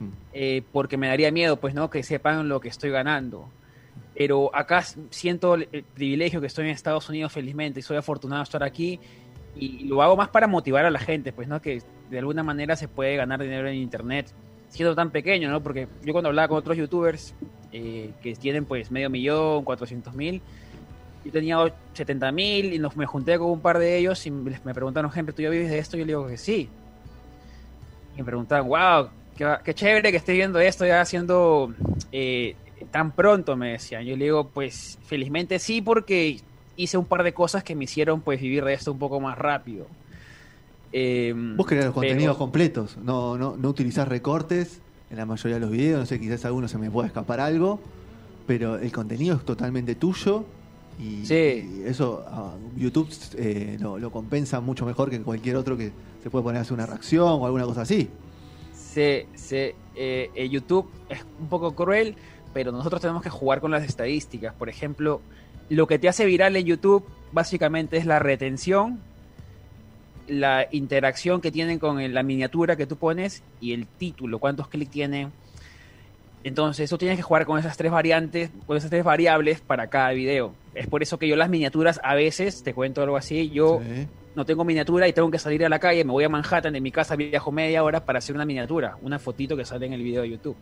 Mm. 0.00 0.08
eh, 0.32 0.62
porque 0.72 0.96
me 0.96 1.08
daría 1.08 1.30
miedo, 1.30 1.58
pues, 1.58 1.74
¿no? 1.74 1.90
Que 1.90 2.02
sepan 2.02 2.48
lo 2.48 2.60
que 2.60 2.68
estoy 2.68 2.90
ganando. 2.90 3.48
Pero 4.14 4.54
acá 4.54 4.82
siento 5.10 5.54
el 5.54 5.68
el 5.72 5.84
privilegio 5.84 6.40
que 6.40 6.46
estoy 6.46 6.66
en 6.66 6.72
Estados 6.72 7.08
Unidos 7.08 7.32
felizmente 7.32 7.80
y 7.80 7.82
soy 7.82 7.96
afortunado 7.96 8.40
de 8.40 8.44
estar 8.44 8.62
aquí. 8.62 8.98
Y 9.56 9.84
lo 9.84 10.02
hago 10.02 10.16
más 10.16 10.28
para 10.28 10.46
motivar 10.46 10.84
a 10.84 10.90
la 10.90 10.98
gente, 10.98 11.32
pues, 11.32 11.48
¿no? 11.48 11.60
Que 11.60 11.82
de 12.10 12.18
alguna 12.18 12.42
manera 12.42 12.76
se 12.76 12.88
puede 12.88 13.16
ganar 13.16 13.40
dinero 13.42 13.68
en 13.68 13.76
Internet 13.76 14.32
siendo 14.68 14.94
tan 14.94 15.10
pequeño, 15.10 15.50
¿no? 15.50 15.62
Porque 15.62 15.88
yo 16.04 16.12
cuando 16.12 16.28
hablaba 16.28 16.48
con 16.48 16.58
otros 16.58 16.76
youtubers 16.76 17.34
eh, 17.72 18.10
que 18.22 18.34
tienen, 18.34 18.64
pues, 18.64 18.90
medio 18.90 19.10
millón, 19.10 19.64
cuatrocientos 19.64 20.14
mil, 20.14 20.40
yo 21.24 21.30
tenía 21.32 21.58
70 21.94 22.32
mil 22.32 22.72
y 22.72 22.78
nos, 22.78 22.96
me 22.96 23.06
junté 23.06 23.38
con 23.38 23.50
un 23.50 23.60
par 23.60 23.78
de 23.78 23.98
ellos 23.98 24.24
y 24.26 24.30
me 24.30 24.58
me 24.64 24.74
preguntaron, 24.74 25.10
Henry, 25.14 25.32
¿tú 25.32 25.42
ya 25.42 25.50
vives 25.50 25.70
de 25.70 25.78
esto? 25.78 25.96
Yo 25.96 26.04
le 26.04 26.12
digo 26.12 26.26
que 26.26 26.36
sí. 26.36 26.68
Y 28.14 28.18
me 28.18 28.24
preguntaban, 28.24 28.66
wow, 28.68 29.08
qué, 29.36 29.56
qué 29.64 29.74
chévere 29.74 30.10
que 30.10 30.16
estés 30.16 30.34
viendo 30.34 30.58
esto 30.58 30.86
ya 30.86 31.00
haciendo 31.00 31.72
eh, 32.12 32.56
tan 32.90 33.12
pronto, 33.12 33.56
me 33.56 33.72
decían. 33.72 34.04
Yo 34.04 34.16
le 34.16 34.24
digo, 34.24 34.48
pues 34.48 34.98
felizmente 35.04 35.58
sí, 35.58 35.80
porque 35.82 36.40
hice 36.76 36.96
un 36.96 37.04
par 37.04 37.22
de 37.22 37.32
cosas 37.34 37.62
que 37.62 37.74
me 37.74 37.84
hicieron 37.84 38.20
pues 38.22 38.40
vivir 38.40 38.64
de 38.64 38.72
esto 38.74 38.92
un 38.92 38.98
poco 38.98 39.20
más 39.20 39.36
rápido. 39.38 39.86
Eh, 40.92 41.32
Vos 41.56 41.66
creás 41.66 41.84
los 41.86 41.94
pero- 41.94 42.08
contenidos 42.08 42.36
completos, 42.36 42.96
no, 42.96 43.38
no, 43.38 43.56
no 43.56 43.68
utilizás 43.68 44.08
recortes 44.08 44.80
en 45.10 45.18
la 45.18 45.26
mayoría 45.26 45.54
de 45.56 45.60
los 45.60 45.70
videos, 45.70 46.00
no 46.00 46.06
sé, 46.06 46.18
quizás 46.18 46.44
alguno 46.44 46.66
se 46.68 46.78
me 46.78 46.90
pueda 46.90 47.06
escapar 47.06 47.38
algo, 47.40 47.80
pero 48.46 48.76
el 48.76 48.90
contenido 48.90 49.36
es 49.36 49.44
totalmente 49.44 49.94
tuyo 49.94 50.44
y, 51.00 51.24
Sí. 51.24 51.34
y 51.34 51.82
eso 51.86 52.24
YouTube 52.76 53.08
eh, 53.36 53.76
lo, 53.80 53.98
lo 53.98 54.10
compensa 54.10 54.60
mucho 54.60 54.84
mejor 54.84 55.10
que 55.10 55.20
cualquier 55.22 55.56
otro 55.56 55.76
que 55.76 55.92
se 56.22 56.30
puede 56.30 56.42
poner 56.42 56.58
a 56.58 56.62
hacer 56.62 56.74
una 56.74 56.86
reacción 56.86 57.26
o 57.40 57.46
alguna 57.46 57.64
cosa 57.64 57.82
así. 57.82 58.08
se, 58.74 59.26
se, 59.34 59.74
eh, 59.96 60.30
eh, 60.34 60.48
YouTube 60.48 60.90
es 61.08 61.20
un 61.40 61.48
poco 61.48 61.74
cruel, 61.74 62.16
pero 62.52 62.72
nosotros 62.72 63.00
tenemos 63.00 63.22
que 63.22 63.30
jugar 63.30 63.60
con 63.60 63.70
las 63.70 63.84
estadísticas. 63.84 64.52
Por 64.54 64.68
ejemplo, 64.68 65.20
lo 65.68 65.86
que 65.86 65.98
te 65.98 66.08
hace 66.08 66.24
viral 66.26 66.56
en 66.56 66.66
YouTube 66.66 67.04
básicamente 67.32 67.96
es 67.96 68.06
la 68.06 68.18
retención, 68.18 68.98
la 70.26 70.66
interacción 70.70 71.40
que 71.40 71.50
tienen 71.52 71.78
con 71.78 72.12
la 72.12 72.22
miniatura 72.22 72.76
que 72.76 72.86
tú 72.86 72.96
pones 72.96 73.42
y 73.60 73.72
el 73.72 73.86
título, 73.86 74.38
cuántos 74.38 74.68
clics 74.68 74.90
tienen. 74.90 75.32
Entonces, 76.42 76.88
tú 76.88 76.96
tienes 76.96 77.16
que 77.18 77.22
jugar 77.22 77.44
con 77.44 77.58
esas 77.58 77.76
tres 77.76 77.92
variantes, 77.92 78.50
con 78.66 78.76
esas 78.76 78.88
tres 78.90 79.04
variables 79.04 79.60
para 79.60 79.88
cada 79.88 80.10
video. 80.12 80.54
Es 80.74 80.86
por 80.86 81.02
eso 81.02 81.18
que 81.18 81.28
yo 81.28 81.36
las 81.36 81.50
miniaturas 81.50 82.00
a 82.02 82.14
veces, 82.14 82.62
te 82.62 82.72
cuento 82.72 83.02
algo 83.02 83.16
así, 83.18 83.50
yo 83.50 83.80
Sí. 83.84 84.06
no 84.34 84.46
tengo 84.46 84.64
miniatura 84.64 85.06
y 85.06 85.12
tengo 85.12 85.30
que 85.30 85.38
salir 85.38 85.64
a 85.66 85.68
la 85.68 85.78
calle, 85.78 86.02
me 86.04 86.12
voy 86.12 86.24
a 86.24 86.28
Manhattan, 86.30 86.72
de 86.72 86.80
mi 86.80 86.90
casa 86.90 87.14
viajo 87.16 87.52
media 87.52 87.84
hora 87.84 88.04
para 88.04 88.20
hacer 88.20 88.34
una 88.34 88.46
miniatura, 88.46 88.96
una 89.02 89.18
fotito 89.18 89.54
que 89.56 89.64
sale 89.66 89.84
en 89.86 89.92
el 89.92 90.02
video 90.02 90.22
de 90.22 90.30
YouTube. 90.30 90.56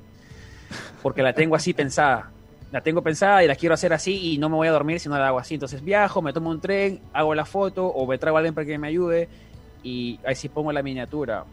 Porque 1.02 1.22
la 1.22 1.32
tengo 1.32 1.54
así 1.54 1.72
pensada. 1.74 2.30
La 2.72 2.82
tengo 2.82 3.00
pensada 3.00 3.42
y 3.44 3.46
la 3.46 3.54
quiero 3.54 3.74
hacer 3.74 3.92
así 3.92 4.32
y 4.34 4.38
no 4.38 4.48
me 4.50 4.56
voy 4.56 4.68
a 4.68 4.72
dormir 4.72 5.00
si 5.00 5.08
no 5.08 5.16
la 5.16 5.28
hago 5.28 5.38
así. 5.38 5.54
Entonces 5.54 5.82
viajo, 5.82 6.20
me 6.20 6.32
tomo 6.32 6.50
un 6.50 6.60
tren, 6.60 7.00
hago 7.14 7.34
la 7.34 7.44
foto 7.46 7.86
o 7.86 8.06
me 8.06 8.18
traigo 8.18 8.36
a 8.36 8.40
alguien 8.40 8.54
para 8.54 8.66
que 8.66 8.76
me 8.78 8.88
ayude 8.88 9.28
y 9.82 10.18
ahí 10.26 10.34
sí 10.34 10.48
pongo 10.48 10.72
la 10.72 10.82
miniatura. 10.82 11.44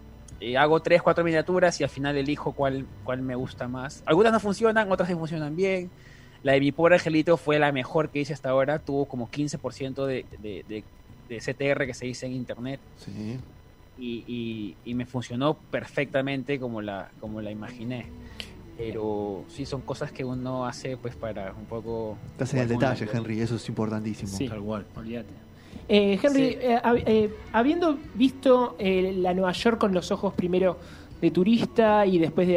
Eh, 0.41 0.57
hago 0.57 0.81
tres, 0.81 1.01
cuatro 1.01 1.23
miniaturas 1.23 1.79
y 1.79 1.83
al 1.83 1.89
final 1.89 2.15
elijo 2.17 2.51
cuál, 2.51 2.85
cuál 3.03 3.21
me 3.21 3.35
gusta 3.35 3.67
más. 3.67 4.03
Algunas 4.05 4.33
no 4.33 4.39
funcionan, 4.39 4.91
otras 4.91 5.07
sí 5.09 5.15
funcionan 5.15 5.55
bien. 5.55 5.89
La 6.43 6.51
de 6.53 6.59
mi 6.59 6.71
pobre 6.71 6.95
angelito 6.95 7.37
fue 7.37 7.57
la 7.57 7.71
mejor 7.71 8.09
que 8.09 8.19
hice 8.19 8.33
hasta 8.33 8.49
ahora. 8.49 8.79
Tuvo 8.79 9.05
como 9.05 9.29
15% 9.29 10.05
de, 10.05 10.25
de, 10.41 10.63
de, 10.67 10.83
de 11.29 11.39
CTR 11.39 11.85
que 11.87 11.93
se 11.93 12.05
dice 12.05 12.25
en 12.25 12.33
internet 12.33 12.79
Sí. 12.97 13.37
y, 13.97 14.23
y- 14.27 14.75
y 14.85 14.93
me 14.93 15.05
funcionó 15.05 15.55
perfectamente 15.71 16.59
como 16.59 16.81
la, 16.81 17.09
como 17.19 17.41
la 17.41 17.49
imaginé. 17.51 18.05
Pero 18.77 19.45
sí 19.47 19.65
son 19.65 19.81
cosas 19.81 20.11
que 20.11 20.25
uno 20.25 20.65
hace 20.65 20.97
pues 20.97 21.15
para 21.15 21.53
un 21.53 21.65
poco... 21.65 22.17
Estás 22.31 22.53
en 22.55 22.59
el 22.59 22.67
detalle, 22.67 23.07
Henry, 23.11 23.39
eso 23.39 23.55
es 23.55 23.67
importantísimo. 23.69 24.35
Sí. 24.37 24.49
Tal 24.49 24.61
cual. 24.61 24.85
Olvídate. 24.97 25.33
Eh, 25.87 26.19
Henry, 26.21 26.49
Sí. 26.49 26.57
eh, 26.61 26.79
eh, 27.05 27.29
habiendo 27.53 27.97
visto 28.15 28.75
eh, 28.79 29.13
la 29.17 29.33
Nueva 29.33 29.51
York 29.51 29.77
con 29.77 29.93
los 29.93 30.11
ojos 30.11 30.33
primero 30.33 30.77
de 31.21 31.31
turista 31.31 32.05
y 32.05 32.17
después 32.17 32.47
de, 32.47 32.53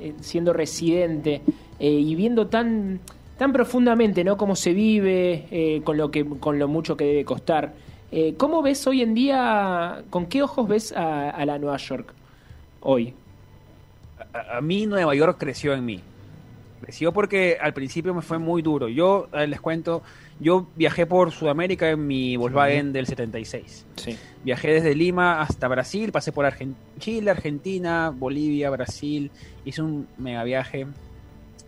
de- 0.00 0.14
siendo 0.20 0.52
residente 0.52 1.42
y 1.78 2.14
viendo 2.14 2.46
tan 2.46 3.00
tan 3.36 3.52
profundamente, 3.52 4.22
¿no? 4.22 4.36
Cómo 4.36 4.54
se 4.54 4.72
vive, 4.72 5.80
con 5.84 5.96
lo 5.96 6.10
que 6.12 6.24
con 6.24 6.58
lo 6.60 6.68
mucho 6.68 6.96
que 6.96 7.04
debe 7.04 7.24
costar. 7.24 7.72
¿Cómo 8.36 8.62
ves 8.62 8.86
hoy 8.86 9.02
en 9.02 9.14
día? 9.14 10.02
¿Con 10.10 10.26
qué 10.26 10.42
ojos 10.42 10.68
ves 10.68 10.92
a, 10.92 11.30
a 11.30 11.44
la 11.44 11.58
Nueva 11.58 11.76
York 11.78 12.12
hoy? 12.82 13.14
a, 14.32 14.58
a 14.58 14.60
mí 14.60 14.86
Nueva 14.86 15.14
York 15.16 15.36
creció 15.38 15.72
en 15.74 15.84
mí. 15.84 16.00
Creció 16.82 17.12
porque 17.12 17.58
al 17.60 17.72
principio 17.74 18.14
me 18.14 18.22
fue 18.22 18.38
muy 18.38 18.62
duro. 18.62 18.88
Yo, 18.88 19.28
les 19.46 19.60
cuento, 19.60 20.02
yo 20.42 20.66
viajé 20.76 21.06
por 21.06 21.30
Sudamérica 21.30 21.88
en 21.90 22.06
mi 22.06 22.36
Volkswagen 22.36 22.92
del 22.92 23.06
76. 23.06 23.86
Sí. 23.96 24.16
Viajé 24.44 24.72
desde 24.72 24.94
Lima 24.94 25.40
hasta 25.40 25.68
Brasil, 25.68 26.10
pasé 26.12 26.32
por 26.32 26.44
Argen- 26.44 26.74
Chile, 26.98 27.30
Argentina, 27.30 28.12
Bolivia, 28.14 28.68
Brasil, 28.70 29.30
hice 29.64 29.82
un 29.82 30.08
mega 30.18 30.42
viaje. 30.44 30.86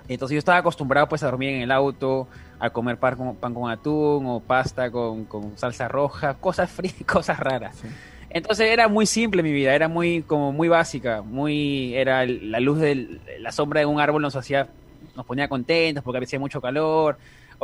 Entonces 0.09 0.35
yo 0.35 0.39
estaba 0.39 0.59
acostumbrado 0.59 1.09
pues 1.09 1.23
a 1.23 1.27
dormir 1.27 1.51
en 1.51 1.63
el 1.63 1.71
auto, 1.71 2.27
a 2.59 2.71
comer 2.71 2.99
pan 2.99 3.17
con, 3.17 3.37
pan 3.37 3.55
con 3.55 3.71
atún 3.71 4.27
o 4.27 4.41
pasta 4.41 4.91
con, 4.91 5.25
con 5.25 5.57
salsa 5.57 5.89
roja, 5.89 6.35
cosas 6.35 6.71
frías, 6.71 6.95
cosas 7.07 7.39
raras. 7.39 7.77
Sí. 7.81 7.89
Entonces 8.31 8.69
era 8.71 8.89
muy 8.89 9.07
simple 9.07 9.43
mi 9.45 9.53
vida, 9.53 9.75
era 9.75 9.87
muy 9.89 10.23
como 10.23 10.51
muy 10.53 10.67
básica, 10.69 11.23
muy 11.23 11.95
era 11.95 12.27
la 12.27 12.59
luz 12.59 12.81
de 12.81 13.21
la 13.39 13.53
sombra 13.53 13.81
de 13.81 13.87
un 13.87 14.01
árbol 14.01 14.23
nos 14.23 14.35
hacía 14.35 14.67
nos 15.15 15.25
ponía 15.25 15.47
contentos 15.49 16.03
porque 16.03 16.25
hacía 16.25 16.41
mucho 16.41 16.61
calor 16.61 17.17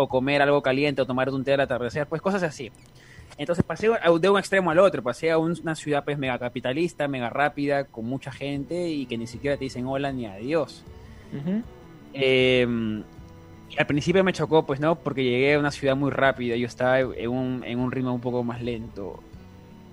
o 0.03 0.09
comer 0.09 0.41
algo 0.43 0.63
caliente 0.63 1.03
o 1.03 1.07
tomar 1.07 1.29
un 1.31 1.45
té 1.45 1.53
al 1.55 1.61
atardecer, 1.61 2.07
pues 2.07 2.23
cosas 2.23 2.43
así. 2.43 2.71
Entonces 3.37 3.65
pasé 3.65 3.89
de 4.21 4.29
un 4.29 4.39
extremo 4.39 4.71
al 4.71 4.79
otro, 4.79 5.03
pasé 5.03 5.31
a 5.31 5.39
un- 5.39 5.59
una 5.63 5.75
ciudad 5.75 6.05
pues 6.05 6.19
mega 6.19 6.39
capitalista, 6.39 7.07
mega 7.09 7.31
rápida, 7.31 7.85
con 7.85 8.05
mucha 8.07 8.33
gente 8.33 8.89
y 8.89 9.07
que 9.07 9.17
ni 9.17 9.27
siquiera 9.27 9.57
te 9.57 9.65
dicen 9.65 9.87
hola 9.87 10.13
ni 10.13 10.27
adiós. 10.27 10.85
Ujú. 11.33 11.63
Eh, 12.13 13.03
y 13.71 13.79
al 13.79 13.87
principio 13.87 14.25
me 14.25 14.33
chocó, 14.33 14.67
pues 14.67 14.81
no, 14.81 14.97
porque 14.97 15.23
llegué 15.23 15.55
a 15.55 15.59
una 15.59 15.71
ciudad 15.71 15.97
muy 15.97 16.11
rápida, 16.11 16.57
yo 16.57 16.67
estaba 16.67 16.99
en 17.01 17.29
un, 17.31 17.63
en 17.65 17.79
un 17.79 17.93
ritmo 17.93 18.13
un 18.13 18.21
poco 18.21 18.43
más 18.43 18.61
lento. 18.63 19.21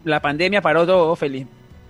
La 0.03 0.19
pandemia 0.21 0.61
paró 0.61 0.85
todo, 0.85 1.15
feliz, 1.15 1.45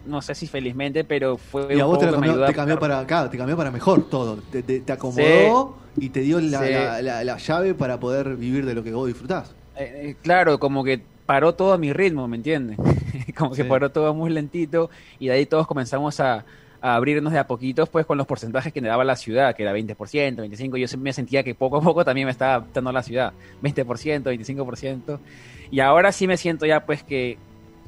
no 0.07 0.21
sé 0.21 0.35
si 0.35 0.47
felizmente, 0.47 1.03
pero 1.03 1.37
fue 1.37 1.75
Y 1.75 1.79
a 1.79 1.85
un 1.85 1.85
vos 1.85 1.97
te, 1.99 2.05
poco 2.05 2.11
que 2.11 2.17
me 2.17 2.27
cambió, 2.27 2.45
te 2.45 2.53
cambió 2.53 2.79
para 2.79 2.99
acá, 2.99 3.29
te 3.29 3.37
cambió 3.37 3.57
para 3.57 3.71
mejor 3.71 4.09
todo. 4.09 4.41
Te, 4.43 4.63
te- 4.63 4.81
te 4.81 4.91
acomodó 4.93 5.79
y 5.97 6.09
te 6.11 6.21
dio 6.21 6.39
la, 6.39 6.61
Sí. 6.61 6.69
la- 6.69 7.01
la- 7.01 7.23
la 7.23 7.37
llave 7.37 7.73
para 7.75 7.99
poder 7.99 8.35
vivir 8.37 8.65
de 8.65 8.73
lo 8.75 8.83
que 8.83 8.93
vos 8.93 9.07
disfrutás. 9.07 9.55
Eh, 9.75 10.09
eh, 10.11 10.17
claro, 10.21 10.59
como 10.59 10.83
que 10.83 11.07
paró 11.25 11.55
todo 11.55 11.73
a 11.73 11.77
mi 11.77 11.93
ritmo, 11.93 12.27
¿me 12.27 12.37
entiendes? 12.37 12.77
como 13.37 13.55
que 13.55 13.63
Sí. 13.63 13.63
paró 13.65 13.91
todo 13.91 14.13
muy 14.13 14.31
lentito 14.31 14.89
y 15.19 15.27
de 15.27 15.33
ahí 15.33 15.45
todos 15.45 15.67
comenzamos 15.67 16.19
a, 16.19 16.45
a 16.81 16.95
abrirnos 16.95 17.31
de 17.33 17.39
a 17.39 17.45
poquitos, 17.47 17.89
pues 17.89 18.05
con 18.05 18.17
los 18.17 18.25
porcentajes 18.27 18.73
que 18.73 18.81
me 18.81 18.87
daba 18.87 19.03
la 19.03 19.15
ciudad, 19.15 19.55
que 19.55 19.63
era 19.63 19.73
20%, 19.73 20.41
25%. 20.41 20.97
Yo 20.97 21.03
me 21.03 21.13
sentía 21.13 21.43
que 21.43 21.53
poco 21.55 21.77
a 21.77 21.81
poco 21.81 22.03
también 22.05 22.25
me 22.25 22.31
estaba 22.31 22.55
adaptando 22.55 22.89
a 22.89 22.93
la 22.93 23.03
ciudad, 23.03 23.35
20%, 23.59 24.29
25%. 24.31 25.21
Y 25.69 25.79
ahora 25.81 26.11
sí 26.11 26.27
me 26.27 26.37
siento 26.37 26.65
ya, 26.65 26.85
pues 26.85 27.03
que, 27.03 27.41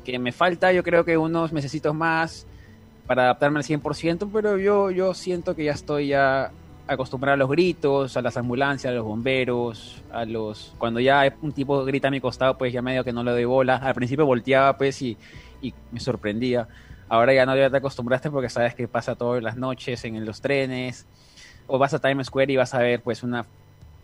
que 0.03 0.19
me 0.19 0.31
falta, 0.31 0.71
yo 0.71 0.83
creo 0.83 1.05
que 1.05 1.17
unos 1.17 1.51
mesecitos 1.51 1.93
más 1.93 2.45
para 3.07 3.23
adaptarme 3.23 3.59
al 3.59 3.65
100%, 3.65 4.29
pero 4.31 4.57
yo, 4.57 4.91
yo 4.91 5.13
siento 5.13 5.55
que 5.55 5.63
ya 5.63 5.71
estoy 5.71 6.07
ya 6.09 6.51
acostumbrado 6.89 7.35
a 7.35 7.37
los 7.37 7.49
gritos, 7.49 8.17
a 8.17 8.21
las 8.21 8.35
ambulancias, 8.37 8.91
a 8.91 8.95
los 8.95 9.05
bomberos, 9.05 10.01
a 10.11 10.25
los... 10.25 10.73
Cuando 10.77 10.99
ya 10.99 11.35
un 11.41 11.51
tipo 11.51 11.83
grita 11.85 12.07
a 12.07 12.11
mi 12.11 12.19
costado, 12.19 12.57
pues 12.57 12.73
ya 12.73 12.81
medio 12.81 13.03
que 13.03 13.13
no 13.13 13.23
le 13.23 13.31
doy 13.31 13.45
bola. 13.45 13.75
Al 13.75 13.93
principio 13.93 14.25
volteaba, 14.25 14.75
pues, 14.77 15.01
y, 15.01 15.15
y 15.61 15.73
me 15.91 15.99
sorprendía. 15.99 16.67
Ahora 17.07 17.33
ya 17.33 17.45
no 17.45 17.55
ya 17.55 17.69
te 17.69 17.77
acostumbraste 17.77 18.31
porque 18.31 18.49
sabes 18.49 18.73
que 18.73 18.87
pasa 18.87 19.15
todas 19.15 19.43
las 19.43 19.55
noches 19.55 20.03
en 20.05 20.25
los 20.25 20.41
trenes, 20.41 21.05
o 21.67 21.77
vas 21.77 21.93
a 21.93 21.99
Times 21.99 22.27
Square 22.27 22.53
y 22.53 22.55
vas 22.55 22.73
a 22.73 22.79
ver, 22.79 23.01
pues, 23.01 23.21
una, 23.21 23.45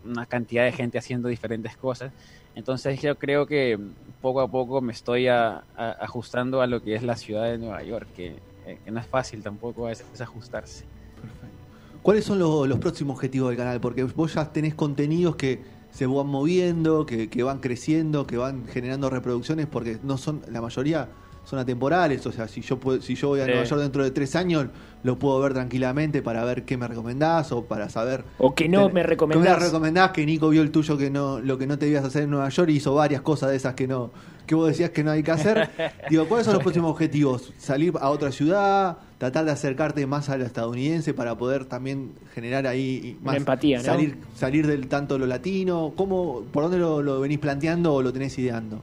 una 0.04 0.26
cantidad 0.26 0.64
de 0.64 0.72
gente 0.72 0.98
haciendo 0.98 1.28
diferentes 1.28 1.76
cosas. 1.76 2.12
Entonces 2.56 3.00
yo 3.02 3.16
creo 3.18 3.46
que 3.46 3.78
poco 4.20 4.40
a 4.40 4.48
poco 4.48 4.80
me 4.80 4.92
estoy 4.92 5.28
ajustando 5.28 6.62
a 6.62 6.66
lo 6.66 6.82
que 6.82 6.94
es 6.96 7.02
la 7.02 7.14
ciudad 7.14 7.44
de 7.44 7.58
Nueva 7.58 7.82
York, 7.84 8.08
que, 8.16 8.38
eh, 8.66 8.78
no 8.90 8.98
es 8.98 9.06
fácil 9.06 9.42
tampoco 9.42 9.86
a 9.86 9.90
veces 9.90 10.20
ajustarse. 10.20 10.84
¿Cuáles 12.02 12.24
son 12.24 12.38
lo- 12.38 12.66
los 12.66 12.78
próximos 12.78 13.14
objetivos 13.16 13.50
del 13.50 13.58
canal? 13.58 13.80
Porque 13.80 14.04
vos 14.04 14.34
ya 14.34 14.52
tenés 14.52 14.74
contenidos 14.74 15.36
que 15.36 15.60
se 15.90 16.06
van 16.06 16.26
moviendo, 16.26 17.04
que, 17.04 17.28
que 17.28 17.42
van 17.42 17.58
creciendo, 17.58 18.26
que 18.26 18.36
van 18.36 18.66
generando 18.66 19.10
reproducciones, 19.10 19.66
porque 19.66 19.98
no 20.02 20.16
son, 20.16 20.40
la 20.50 20.60
mayoría 20.60 21.08
son 21.46 21.58
atemporales. 21.60 22.26
O 22.26 22.32
sea, 22.32 22.46
si 22.48 22.60
yo 22.60 22.78
puedo- 22.78 23.00
si 23.00 23.14
yo 23.14 23.28
voy 23.28 23.40
a 23.40 23.44
Sí. 23.44 23.50
Nueva 23.52 23.64
York 23.64 23.80
dentro 23.80 24.02
de 24.04 24.10
tres 24.10 24.36
años, 24.36 24.66
lo 25.04 25.16
puedo 25.18 25.40
ver 25.40 25.54
tranquilamente 25.54 26.20
para 26.20 26.44
ver 26.44 26.64
qué 26.64 26.76
me 26.76 26.86
recomendás 26.88 27.52
o 27.52 27.64
para 27.64 27.88
saber 27.88 28.24
O 28.38 28.54
que 28.54 28.68
no 28.68 28.86
Ten- 28.86 28.86
me 28.86 28.90
¿Qué 28.90 28.94
me 28.94 29.02
recomendás. 29.04 29.62
recomendás? 29.62 30.10
Que 30.10 30.26
Nico 30.26 30.48
vio 30.50 30.60
el 30.62 30.70
tuyo 30.72 30.98
que 30.98 31.08
no, 31.08 31.38
lo 31.40 31.56
que 31.56 31.66
no 31.68 31.78
te 31.78 31.86
ibas 31.88 32.04
a 32.04 32.08
hacer 32.08 32.24
en 32.24 32.30
Nueva 32.30 32.48
York 32.48 32.68
y 32.70 32.76
hizo 32.76 32.94
varias 32.94 33.20
cosas 33.22 33.50
de 33.50 33.56
esas 33.56 33.74
que 33.74 33.86
no, 33.86 34.10
que 34.46 34.54
vos 34.56 34.66
decías 34.68 34.90
que 34.90 35.04
no 35.04 35.12
hay 35.12 35.22
que 35.22 35.30
hacer. 35.30 35.70
Digo, 36.10 36.26
¿cuáles 36.26 36.44
son 36.46 36.54
los 36.54 36.62
próximos 36.64 36.90
objetivos? 36.90 37.52
¿Salir 37.58 37.94
a 38.00 38.10
otra 38.10 38.32
ciudad? 38.32 38.98
¿Tratar 39.18 39.44
de 39.44 39.52
acercarte 39.52 40.04
más 40.06 40.28
al 40.28 40.42
estadounidense 40.42 41.14
para 41.14 41.36
poder 41.38 41.64
también 41.64 42.10
generar 42.34 42.66
ahí 42.66 43.16
más 43.22 43.32
Una 43.32 43.36
empatía, 43.38 43.78
¿no? 43.78 43.84
salir, 43.84 44.18
salir 44.34 44.66
del 44.66 44.88
tanto 44.88 45.16
lo 45.16 45.26
latino? 45.26 45.92
¿Cómo, 45.96 46.42
¿Por 46.52 46.64
dónde 46.64 46.78
lo, 46.78 47.00
lo 47.02 47.20
venís 47.20 47.38
planteando 47.38 47.94
o 47.94 48.02
lo 48.02 48.12
tenés 48.12 48.36
ideando? 48.38 48.80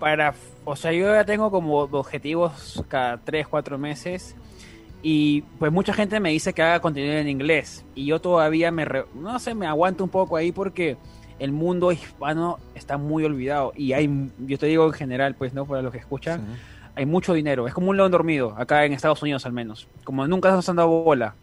para, 0.00 0.34
o 0.64 0.76
sea, 0.76 0.92
yo 0.92 1.06
ya 1.12 1.24
tengo 1.24 1.50
como 1.50 1.78
objetivos 1.78 2.82
cada 2.88 3.18
3, 3.18 3.48
4 3.48 3.78
meses 3.78 4.36
y 5.02 5.42
pues 5.58 5.72
mucha 5.72 5.92
gente 5.92 6.20
me 6.20 6.30
dice 6.30 6.52
que 6.52 6.62
haga 6.62 6.80
contenido 6.80 7.14
en 7.14 7.28
inglés 7.28 7.84
y 7.94 8.06
yo 8.06 8.20
todavía 8.20 8.70
me, 8.70 8.84
re- 8.84 9.06
no 9.14 9.38
sé, 9.40 9.54
me 9.54 9.66
aguanto 9.66 10.04
un 10.04 10.10
poco 10.10 10.36
ahí 10.36 10.52
porque 10.52 10.96
el 11.40 11.50
mundo 11.50 11.90
hispano 11.90 12.58
está 12.76 12.98
muy 12.98 13.24
olvidado. 13.24 13.72
Y 13.76 13.94
hay, 13.94 14.30
yo 14.38 14.58
te 14.58 14.66
digo 14.66 14.86
en 14.86 14.92
general, 14.92 15.34
pues, 15.34 15.52
¿no? 15.54 15.64
Para 15.64 15.82
los 15.82 15.90
que 15.90 15.98
escuchan, 15.98 16.46
hay 16.94 17.04
mucho 17.04 17.32
dinero. 17.34 17.66
Es 17.66 17.74
como 17.74 17.90
un 17.90 17.96
león 17.96 18.12
dormido, 18.12 18.54
acá 18.56 18.84
en 18.84 18.92
Estados 18.92 19.20
Unidos 19.22 19.44
al 19.44 19.52
menos. 19.52 19.88
Como 20.04 20.24
nunca 20.28 20.52
nos 20.52 20.68
han 20.68 20.76
dado 20.76 20.88
bola. 20.90 21.34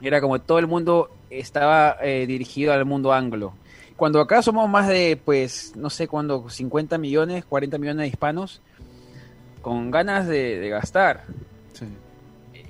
Era 0.00 0.20
como 0.20 0.38
todo 0.38 0.60
el 0.60 0.68
mundo 0.68 1.10
estaba 1.30 1.96
eh, 2.00 2.26
dirigido 2.28 2.72
al 2.72 2.84
mundo 2.84 3.12
anglo. 3.12 3.54
Cuando 3.98 4.20
acá 4.20 4.40
somos 4.40 4.66
más 4.70 4.88
de, 4.88 5.20
pues, 5.22 5.74
no 5.76 5.90
sé 5.90 6.08
cuándo, 6.08 6.48
50 6.48 6.96
millones, 6.96 7.44
40 7.44 7.76
millones 7.76 8.02
de 8.02 8.08
hispanos, 8.08 8.62
con 9.60 9.90
ganas 9.90 10.26
de, 10.26 10.58
de 10.58 10.68
gastar. 10.70 11.24
Sí. 11.74 11.84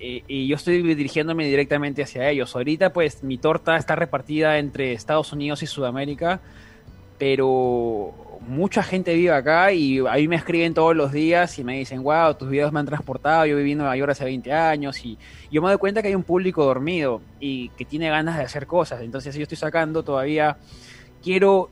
Y, 0.00 0.25
y 0.26 0.49
yo 0.49 0.56
estoy 0.56 0.82
dirigiéndome 0.82 1.47
directamente 1.47 2.02
hacia 2.02 2.28
ellos. 2.28 2.56
Ahorita, 2.56 2.92
pues, 2.92 3.23
mi 3.23 3.38
torta 3.38 3.76
está 3.76 3.94
repartida 3.94 4.58
entre 4.58 4.94
Estados 4.94 5.32
Unidos 5.32 5.62
y 5.62 5.66
Sudamérica, 5.66 6.40
pero 7.18 8.14
mucha 8.40 8.82
gente 8.82 9.14
vive 9.14 9.32
acá 9.32 9.73
y 9.73 9.99
a 9.99 10.14
mí 10.14 10.28
me 10.28 10.37
escriben 10.37 10.75
todos 10.75 10.97
los 10.97 11.12
días 11.12 11.58
y 11.58 11.64
me 11.64 11.78
dicen, 11.78 12.02
wow, 12.02 12.35
tus 12.35 12.49
videos 12.49 12.73
me 12.73 12.80
han 12.80 12.87
transportado, 12.87 13.47
yo 13.47 13.56
viví 13.56 13.73
en 13.73 13.78
Nueva 13.78 13.97
York 13.97 14.12
hace 14.12 14.25
20 14.25 14.52
años 14.52 15.04
y 15.04 15.18
yo 15.50 15.61
me 15.61 15.68
doy 15.68 15.78
cuenta 15.78 16.02
que 16.02 16.08
hay 16.08 16.14
un 16.14 16.23
público 16.23 16.64
dormido 16.64 17.20
y 17.40 17.68
que 17.70 17.85
tiene 17.85 18.08
ganas 18.08 18.38
de 18.38 18.44
hacer 18.44 18.66
cosas. 18.66 19.02
Entonces 19.02 19.35
yo 19.35 19.42
estoy 19.42 19.58
sacando 19.58 20.02
todavía, 20.02 20.56
quiero, 21.22 21.70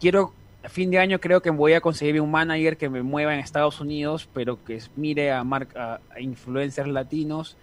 quiero, 0.00 0.32
a 0.64 0.68
fin 0.68 0.90
de 0.90 0.98
año 0.98 1.18
creo 1.20 1.40
que 1.42 1.50
voy 1.50 1.72
a 1.74 1.80
conseguir 1.80 2.20
un 2.20 2.30
manager 2.30 2.76
que 2.76 2.88
me 2.88 3.02
mueva 3.02 3.34
en 3.34 3.40
Estados 3.40 3.80
Unidos, 3.80 4.28
pero 4.32 4.62
que 4.64 4.80
mire 4.96 5.32
a, 5.32 5.44
marca, 5.44 6.00
a 6.14 6.20
influencers 6.20 6.88
latinos 6.88 7.56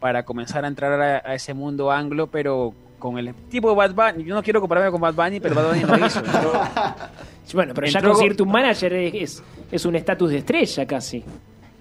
para 0.00 0.24
comenzar 0.24 0.64
a 0.64 0.68
entrar 0.68 1.00
a, 1.00 1.22
a 1.30 1.34
ese 1.34 1.54
mundo 1.54 1.90
anglo, 1.90 2.26
pero 2.26 2.74
con 2.98 3.18
el 3.18 3.34
tipo 3.50 3.68
de 3.70 3.76
Bad 3.76 3.94
Bunny. 3.94 4.24
Yo 4.24 4.34
no 4.34 4.42
quiero 4.42 4.60
compararme 4.60 4.90
con 4.90 5.00
Bad 5.00 5.14
Bunny, 5.14 5.40
pero 5.40 5.54
Bad 5.54 5.68
Bunny 5.68 5.82
lo 5.84 6.06
hizo. 6.06 6.22
Yo- 6.24 6.52
Bueno, 7.52 7.74
pero 7.74 7.86
ya 7.86 7.98
Entró- 8.00 8.12
conseguirte 8.12 8.42
un 8.42 8.50
manager 8.50 8.92
es, 8.94 9.42
es, 9.70 9.84
un 9.84 9.94
estatus 9.94 10.30
de 10.30 10.38
estrella 10.38 10.86
casi. 10.86 11.22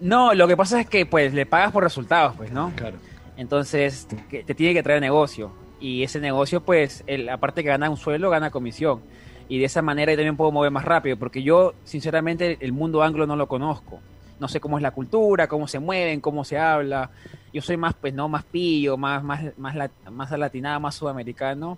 No, 0.01 0.33
lo 0.33 0.45
que 0.45 0.57
pasa 0.57 0.81
es 0.81 0.87
que 0.89 1.05
pues 1.05 1.33
le 1.33 1.45
pagas 1.45 1.71
por 1.71 1.83
resultados, 1.83 2.35
pues, 2.35 2.51
¿no? 2.51 2.73
Claro. 2.75 2.97
Entonces 3.37 4.05
te 4.29 4.53
tiene 4.53 4.73
que 4.73 4.83
traer 4.83 4.99
negocio. 4.99 5.51
Y 5.83 6.01
ese 6.01 6.21
negocio, 6.21 6.61
pues, 6.61 7.03
el, 7.07 7.27
aparte 7.27 7.61
que 7.61 7.67
gana 7.67 7.89
un 7.89 7.97
sueldo, 7.97 8.29
gana 8.29 8.51
comisión. 8.51 9.01
Y 9.49 9.59
de 9.59 9.65
esa 9.65 9.81
manera 9.81 10.13
yo 10.13 10.15
también 10.15 10.37
puedo 10.37 10.49
mover 10.49 10.71
más 10.71 10.85
rápido, 10.85 11.17
porque 11.17 11.43
yo, 11.43 11.73
sinceramente, 11.83 12.57
el 12.61 12.71
mundo 12.71 13.03
anglo 13.03 13.27
no 13.27 13.35
lo 13.35 13.49
conozco. 13.49 13.99
No 14.39 14.47
sé 14.47 14.61
cómo 14.61 14.77
es 14.77 14.81
la 14.81 14.91
cultura, 14.91 15.49
cómo 15.49 15.67
se 15.67 15.79
mueven, 15.79 16.21
cómo 16.21 16.45
se 16.45 16.57
habla. 16.57 17.09
Yo 17.51 17.61
soy 17.61 17.75
más, 17.75 17.95
pues, 17.95 18.13
no, 18.13 18.29
más 18.29 18.45
pillo, 18.45 18.95
más, 18.95 19.25
más, 19.25 19.57
más, 19.57 19.75
más 20.09 20.31
latinado, 20.31 20.79
más 20.79 20.95
sudamericano. 20.95 21.77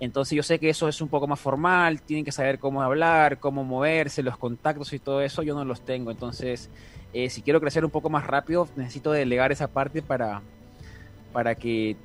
Entonces 0.00 0.34
yo 0.34 0.42
sé 0.42 0.58
que 0.58 0.70
eso 0.70 0.88
es 0.88 1.02
un 1.02 1.08
poco 1.08 1.26
más 1.26 1.38
formal, 1.38 2.00
tienen 2.00 2.24
que 2.24 2.32
saber 2.32 2.58
cómo 2.58 2.80
hablar, 2.80 3.38
cómo 3.38 3.64
moverse, 3.64 4.22
los 4.22 4.38
contactos 4.38 4.94
y 4.94 4.98
todo 4.98 5.20
eso, 5.20 5.42
yo 5.42 5.54
no 5.54 5.66
los 5.66 5.82
tengo. 5.82 6.10
Entonces, 6.10 6.70
eh, 7.12 7.28
si 7.28 7.42
quiero 7.42 7.60
crecer 7.60 7.84
un 7.84 7.90
poco 7.90 8.08
más 8.08 8.26
rápido, 8.26 8.66
necesito 8.76 9.12
delegar 9.12 9.52
esa 9.52 9.68
parte 9.68 10.00
para, 10.00 10.40
para 11.34 11.54
que 11.54 11.98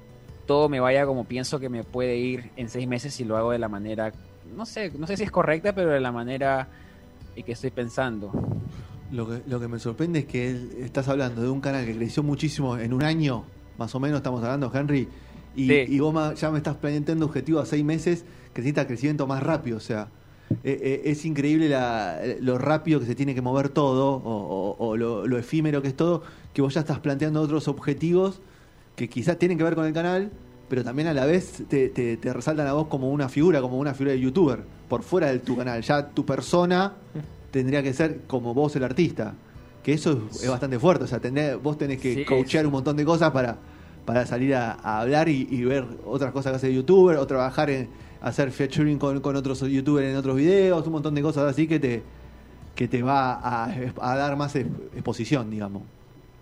todo 0.48 0.70
me 0.70 0.80
vaya 0.80 1.06
como 1.06 1.26
pienso 1.26 1.60
que 1.60 1.70
me 1.70 1.84
puede 1.84 2.18
ir 2.18 2.50
en 2.56 2.70
seis 2.70 2.88
meses 2.88 3.14
si 3.14 3.24
lo 3.26 3.38
hago 3.38 3.52
de 3.52 3.60
la 3.60 3.68
manera, 3.70 4.12
no 4.56 4.66
sé, 4.66 4.92
no 4.98 5.06
sé 5.06 5.18
si 5.18 5.24
es 5.24 5.30
correcta, 5.32 5.76
pero 5.76 5.92
de 5.92 6.00
la 6.00 6.12
manera 6.12 6.68
eh, 7.36 7.44
que 7.44 7.52
estoy 7.52 7.70
pensando. 7.70 8.32
Lo 9.12 9.28
que, 9.28 9.42
lo 9.48 9.60
que 9.60 9.68
me 9.68 9.78
sorprende 9.80 10.20
es 10.20 10.26
que 10.26 10.50
él- 10.50 10.72
estás 10.80 11.08
hablando 11.08 11.42
de 11.42 11.50
un 11.50 11.62
canal 11.62 11.86
que 11.86 11.96
creció 11.96 12.24
muchísimo 12.24 12.78
en 12.78 12.94
un 12.94 13.04
año, 13.04 13.44
más 13.78 13.94
o 13.94 14.00
menos 14.00 14.18
estamos 14.18 14.44
hablando, 14.44 14.72
Henry, 14.74 15.08
y, 15.56 15.68
Sí. 15.68 15.86
y 15.88 16.00
vos 16.00 16.40
ya 16.40 16.50
me 16.52 16.58
estás 16.58 16.76
planteando 16.78 17.26
objetivo 17.26 17.60
a 17.60 17.66
seis 17.66 17.84
meses 17.84 18.24
que 18.54 18.62
necesita 18.62 18.88
crecimiento 18.88 19.28
más 19.28 19.44
rápido, 19.44 19.78
o 19.78 19.82
sea, 19.82 20.08
eh, 20.64 20.80
eh, 20.82 21.02
es 21.06 21.26
increíble 21.26 21.68
la- 21.70 22.20
lo 22.40 22.58
rápido 22.58 23.00
que 23.02 23.06
se 23.06 23.16
tiene 23.16 23.36
que 23.36 23.42
mover 23.42 23.70
todo, 23.70 24.12
o, 24.16 24.20
o- 24.22 24.76
o 24.88 24.96
lo, 24.98 25.28
lo 25.28 25.38
efímero 25.38 25.82
que 25.82 25.90
es 25.90 25.96
todo, 25.96 26.24
que 26.54 26.62
vos 26.62 26.74
ya 26.74 26.80
estás 26.82 27.00
planteando 27.00 27.42
otros 27.42 27.68
objetivos 27.68 28.40
que 28.98 29.08
quizás 29.08 29.38
tienen 29.40 29.58
que 29.58 29.64
ver 29.64 29.76
con 29.76 29.86
el 29.86 29.94
canal, 29.94 30.30
pero 30.68 30.84
también 30.84 31.08
a 31.08 31.14
la 31.14 31.26
vez 31.26 31.64
te, 31.70 31.88
te- 31.88 32.18
te 32.18 32.34
resaltan 32.34 32.68
a 32.68 32.74
vos 32.74 32.88
como 32.88 33.10
una 33.12 33.30
figura, 33.30 33.62
como 33.62 33.78
una 33.78 33.94
figura 33.94 34.12
de 34.12 34.20
youtuber, 34.20 34.60
por 34.90 35.04
fuera 35.04 35.28
de 35.32 35.40
tu 35.40 35.56
canal. 35.56 35.82
Ya 35.84 36.10
tu 36.10 36.26
persona 36.26 36.94
tendría 37.52 37.82
que 37.84 37.94
ser 37.94 38.22
como 38.28 38.54
vos 38.54 38.76
el 38.76 38.84
artista. 38.84 39.36
Que 39.84 39.94
eso 39.94 40.24
es, 40.32 40.44
es 40.44 40.50
bastante 40.50 40.78
fuerte. 40.80 41.06
O 41.06 41.08
sea, 41.08 41.22
tendré- 41.22 41.56
vos 41.56 41.78
tenés 41.78 42.02
que 42.02 42.14
Sí, 42.16 42.26
coachear 42.26 42.66
un 42.66 42.74
montón 42.74 42.98
de 42.98 43.06
cosas 43.06 43.32
para, 43.32 43.56
para 44.06 44.26
salir 44.26 44.56
a, 44.56 44.74
a 44.74 45.00
hablar 45.02 45.30
y, 45.30 45.48
y 45.50 45.64
ver 45.64 45.86
otras 46.06 46.34
cosas 46.34 46.52
que 46.52 46.56
hace 46.58 46.74
youtuber, 46.74 47.16
o 47.18 47.26
trabajar 47.28 47.70
en 47.70 47.88
hacer 48.20 48.52
featuring 48.52 48.98
con, 48.98 49.22
con 49.22 49.36
otros 49.36 49.62
youtubers 49.62 50.08
en 50.10 50.16
otros 50.18 50.36
videos, 50.36 50.86
un 50.88 50.94
montón 50.94 51.14
de 51.16 51.22
cosas 51.22 51.44
así 51.50 51.68
que 51.68 51.80
te, 51.80 52.02
que 52.76 52.88
te 52.88 53.04
va 53.04 53.34
a, 53.36 53.70
a 54.02 54.16
dar 54.18 54.36
más 54.36 54.56
ex- 54.56 54.68
exposición, 54.96 55.50
digamos. 55.52 55.84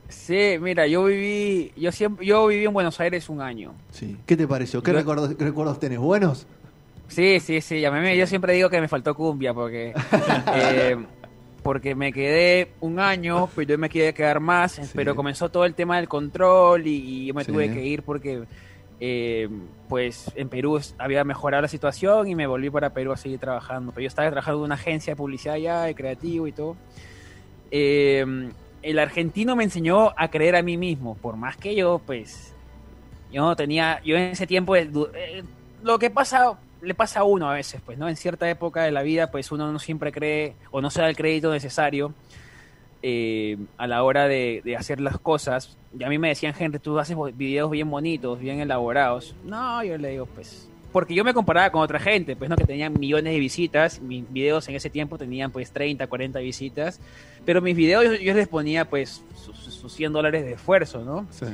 Sí, 0.08 0.58
mira, 0.62 0.86
yo 0.88 1.06
viví, 1.06 1.72
yo 1.76 1.92
siempre, 1.92 2.26
yo 2.26 2.46
viví 2.48 2.66
en 2.66 2.74
Buenos 2.74 3.00
Aires 3.00 3.28
un 3.30 3.42
año. 3.42 3.74
Sí. 3.92 4.18
¿Qué 4.26 4.38
te 4.38 4.48
pareció? 4.48 4.82
¿Qué 4.84 4.92
Yo- 4.92 4.98
recuerdos, 4.98 5.36
recuerdos 5.38 5.80
tenés? 5.80 6.00
¿Buenos? 6.00 6.46
Sí, 7.08 7.40
sí, 7.40 7.62
sí. 7.62 7.84
A 7.86 7.92
mí, 7.92 8.18
yo 8.18 8.28
siempre 8.28 8.54
digo 8.54 8.70
que 8.70 8.80
me 8.82 8.88
faltó 8.88 9.16
cumbia 9.16 9.54
porque 9.54 9.94
eh, 10.56 10.98
porque 11.64 11.96
me 11.96 12.14
quedé 12.14 12.70
un 12.82 13.00
año, 13.00 13.50
pero 13.56 13.70
yo 13.70 13.78
me 13.80 13.90
quería 13.90 14.14
quedar 14.14 14.40
más, 14.40 14.74
Sí. 14.74 14.82
pero 14.94 15.16
comenzó 15.16 15.50
todo 15.50 15.66
el 15.66 15.74
tema 15.74 15.98
del 15.98 16.08
control 16.08 16.86
y, 16.86 16.92
y 16.96 17.26
yo 17.28 17.34
me 17.34 17.44
Sí. 17.44 17.52
tuve 17.52 17.72
que 17.74 17.84
ir 17.86 18.04
porque 18.04 18.44
eh, 19.00 19.50
pues 19.90 20.32
en 20.36 20.48
Perú 20.50 20.80
había 21.00 21.24
mejorado 21.24 21.64
la 21.64 21.68
situación 21.68 22.28
y 22.28 22.36
me 22.36 22.46
volví 22.48 22.70
para 22.70 22.92
Perú 22.92 23.12
a 23.12 23.18
seguir 23.18 23.40
trabajando. 23.40 23.92
Pero 23.92 24.04
yo 24.04 24.08
estaba 24.08 24.30
trabajando 24.30 24.60
en 24.60 24.66
una 24.66 24.76
agencia 24.76 25.14
de 25.14 25.18
publicidad 25.18 25.56
ya, 25.58 25.84
de 25.84 25.96
creativo 25.96 26.48
y 26.48 26.52
todo. 26.52 26.76
Eh, 27.72 28.26
el 28.86 29.00
argentino 29.00 29.56
me 29.56 29.64
enseñó 29.64 30.14
a 30.16 30.28
creer 30.30 30.56
a 30.56 30.62
mí 30.62 30.78
mismo, 30.78 31.16
por 31.16 31.38
más 31.38 31.58
que 31.58 31.76
yo, 31.76 32.00
pues, 32.06 32.54
yo 33.32 33.42
no 33.42 33.56
tenía, 33.56 34.00
yo 34.04 34.16
en 34.16 34.30
ese 34.30 34.46
tiempo, 34.46 34.76
eh, 34.76 34.88
eh, 35.16 35.44
lo 35.82 35.98
que 35.98 36.12
pasa, 36.12 36.60
le 36.82 36.94
pasa 36.94 37.22
a 37.22 37.24
uno 37.24 37.50
a 37.50 37.56
veces, 37.56 37.82
pues, 37.84 37.98
¿no? 37.98 38.08
En 38.08 38.16
cierta 38.16 38.48
época 38.48 38.84
de 38.84 38.92
la 38.92 39.02
vida, 39.02 39.32
pues 39.32 39.52
uno 39.52 39.72
no 39.72 39.80
siempre 39.80 40.12
cree 40.12 40.54
o 40.70 40.82
no 40.82 40.92
se 40.92 41.02
da 41.02 41.10
el 41.10 41.16
crédito 41.16 41.52
necesario 41.52 42.14
eh, 43.02 43.58
a 43.78 43.88
la 43.88 44.04
hora 44.04 44.28
de, 44.28 44.76
hacer 44.78 45.02
las 45.02 45.18
cosas. 45.18 45.76
Y 45.98 46.04
a 46.04 46.10
mí 46.10 46.20
me 46.20 46.28
decían, 46.28 46.54
Henry, 46.58 46.78
tú 46.78 47.00
haces 47.00 47.18
videos 47.34 47.72
bien 47.72 47.90
bonitos, 47.90 48.40
bien 48.40 48.60
elaborados. 48.60 49.36
No, 49.44 49.84
yo 49.84 49.98
le 49.98 50.10
digo, 50.10 50.28
pues, 50.28 50.70
porque 50.96 51.14
yo 51.14 51.26
me 51.26 51.34
comparaba 51.34 51.72
con 51.72 51.82
otra 51.82 52.00
gente, 52.00 52.38
pues, 52.38 52.50
¿no? 52.50 52.56
Que 52.56 52.64
tenían 52.64 52.98
millones 52.98 53.34
de 53.34 53.38
visitas, 53.38 54.00
mis 54.00 54.32
videos 54.32 54.66
en 54.70 54.76
ese 54.76 54.90
tiempo 54.90 55.18
tenían, 55.18 55.52
pues, 55.52 55.72
30, 55.72 56.08
40 56.08 56.40
visitas, 56.40 57.02
pero 57.44 57.62
mis 57.62 57.76
videos 57.76 58.06
yo, 58.06 58.14
yo 58.14 58.34
les 58.34 58.48
ponía, 58.48 58.90
pues, 58.90 59.22
sus, 59.36 59.58
sus 59.58 59.92
100 59.92 60.14
dólares 60.14 60.46
de 60.46 60.54
esfuerzo, 60.54 61.04
¿no? 61.04 61.28
Sí. 61.32 61.48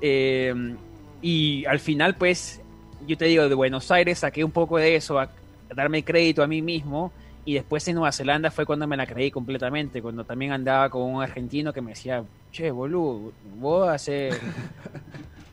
Eh, 0.00 0.74
y 1.22 1.64
al 1.66 1.78
final, 1.78 2.16
pues, 2.16 2.60
yo 3.06 3.16
te 3.16 3.26
digo, 3.26 3.48
de 3.48 3.54
Buenos 3.54 3.92
Aires 3.92 4.18
saqué 4.18 4.42
un 4.42 4.50
poco 4.50 4.76
de 4.76 4.96
eso, 4.96 5.20
a, 5.20 5.30
a 5.70 5.74
darme 5.76 6.02
crédito 6.02 6.42
a 6.42 6.48
mí 6.48 6.62
mismo. 6.62 7.12
Y 7.44 7.54
después 7.54 7.86
en 7.86 7.94
Nueva 7.94 8.10
Zelanda 8.10 8.50
fue 8.50 8.66
cuando 8.66 8.88
me 8.88 8.96
la 8.96 9.06
creí 9.06 9.30
completamente, 9.30 10.02
cuando 10.02 10.24
también 10.24 10.50
andaba 10.50 10.90
con 10.90 11.02
un 11.02 11.22
argentino 11.22 11.72
que 11.72 11.80
me 11.80 11.90
decía, 11.90 12.24
che, 12.50 12.72
boludo, 12.72 13.30
vos 13.60 13.88
haces... 13.88 14.36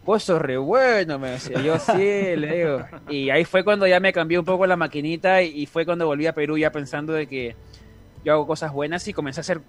Vos 0.09 0.23
sos 0.23 0.41
re 0.41 0.57
bueno, 0.57 1.19
me 1.19 1.29
decía. 1.29 1.61
Yo 1.61 1.77
sí, 1.77 1.93
le 1.95 2.57
digo. 2.57 2.83
Y 3.09 3.29
ahí 3.29 3.45
fue 3.45 3.63
cuando 3.63 3.85
ya 3.85 3.99
me 3.99 4.11
cambió 4.11 4.39
un 4.39 4.45
poco 4.47 4.65
la 4.65 4.75
maquinita 4.75 5.43
y, 5.43 5.67
fue 5.67 5.85
cuando 5.85 6.07
volví 6.07 6.25
a 6.25 6.33
Perú 6.33 6.57
ya 6.57 6.71
pensando 6.71 7.13
de 7.13 7.27
que 7.27 7.55
yo 8.25 8.33
hago 8.33 8.47
cosas 8.47 8.73
buenas 8.73 9.07
y 9.07 9.13
comencé 9.13 9.39
a 9.39 9.41
hacer... 9.41 9.61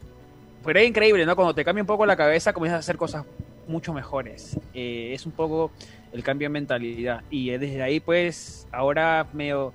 Pero 0.64 0.79
era 0.79 0.88
increíble, 0.88 1.26
¿no? 1.26 1.37
Cuando 1.37 1.55
te 1.55 1.62
cambia 1.62 1.83
un 1.83 1.87
poco 1.87 2.07
la 2.07 2.16
cabeza, 2.16 2.55
comienzas 2.55 2.76
a 2.76 2.79
hacer 2.79 2.96
cosas 2.96 3.26
mucho 3.68 3.92
mejores. 3.92 4.59
Eh, 4.72 5.11
es 5.12 5.26
un 5.26 5.33
poco 5.33 5.72
el 6.11 6.22
cambio 6.22 6.46
de 6.46 6.55
mentalidad. 6.55 7.22
Y 7.31 7.50
eh, 7.50 7.59
desde 7.59 7.83
ahí, 7.83 8.00
pues, 8.00 8.66
ahora 8.72 9.26
medio 9.35 9.74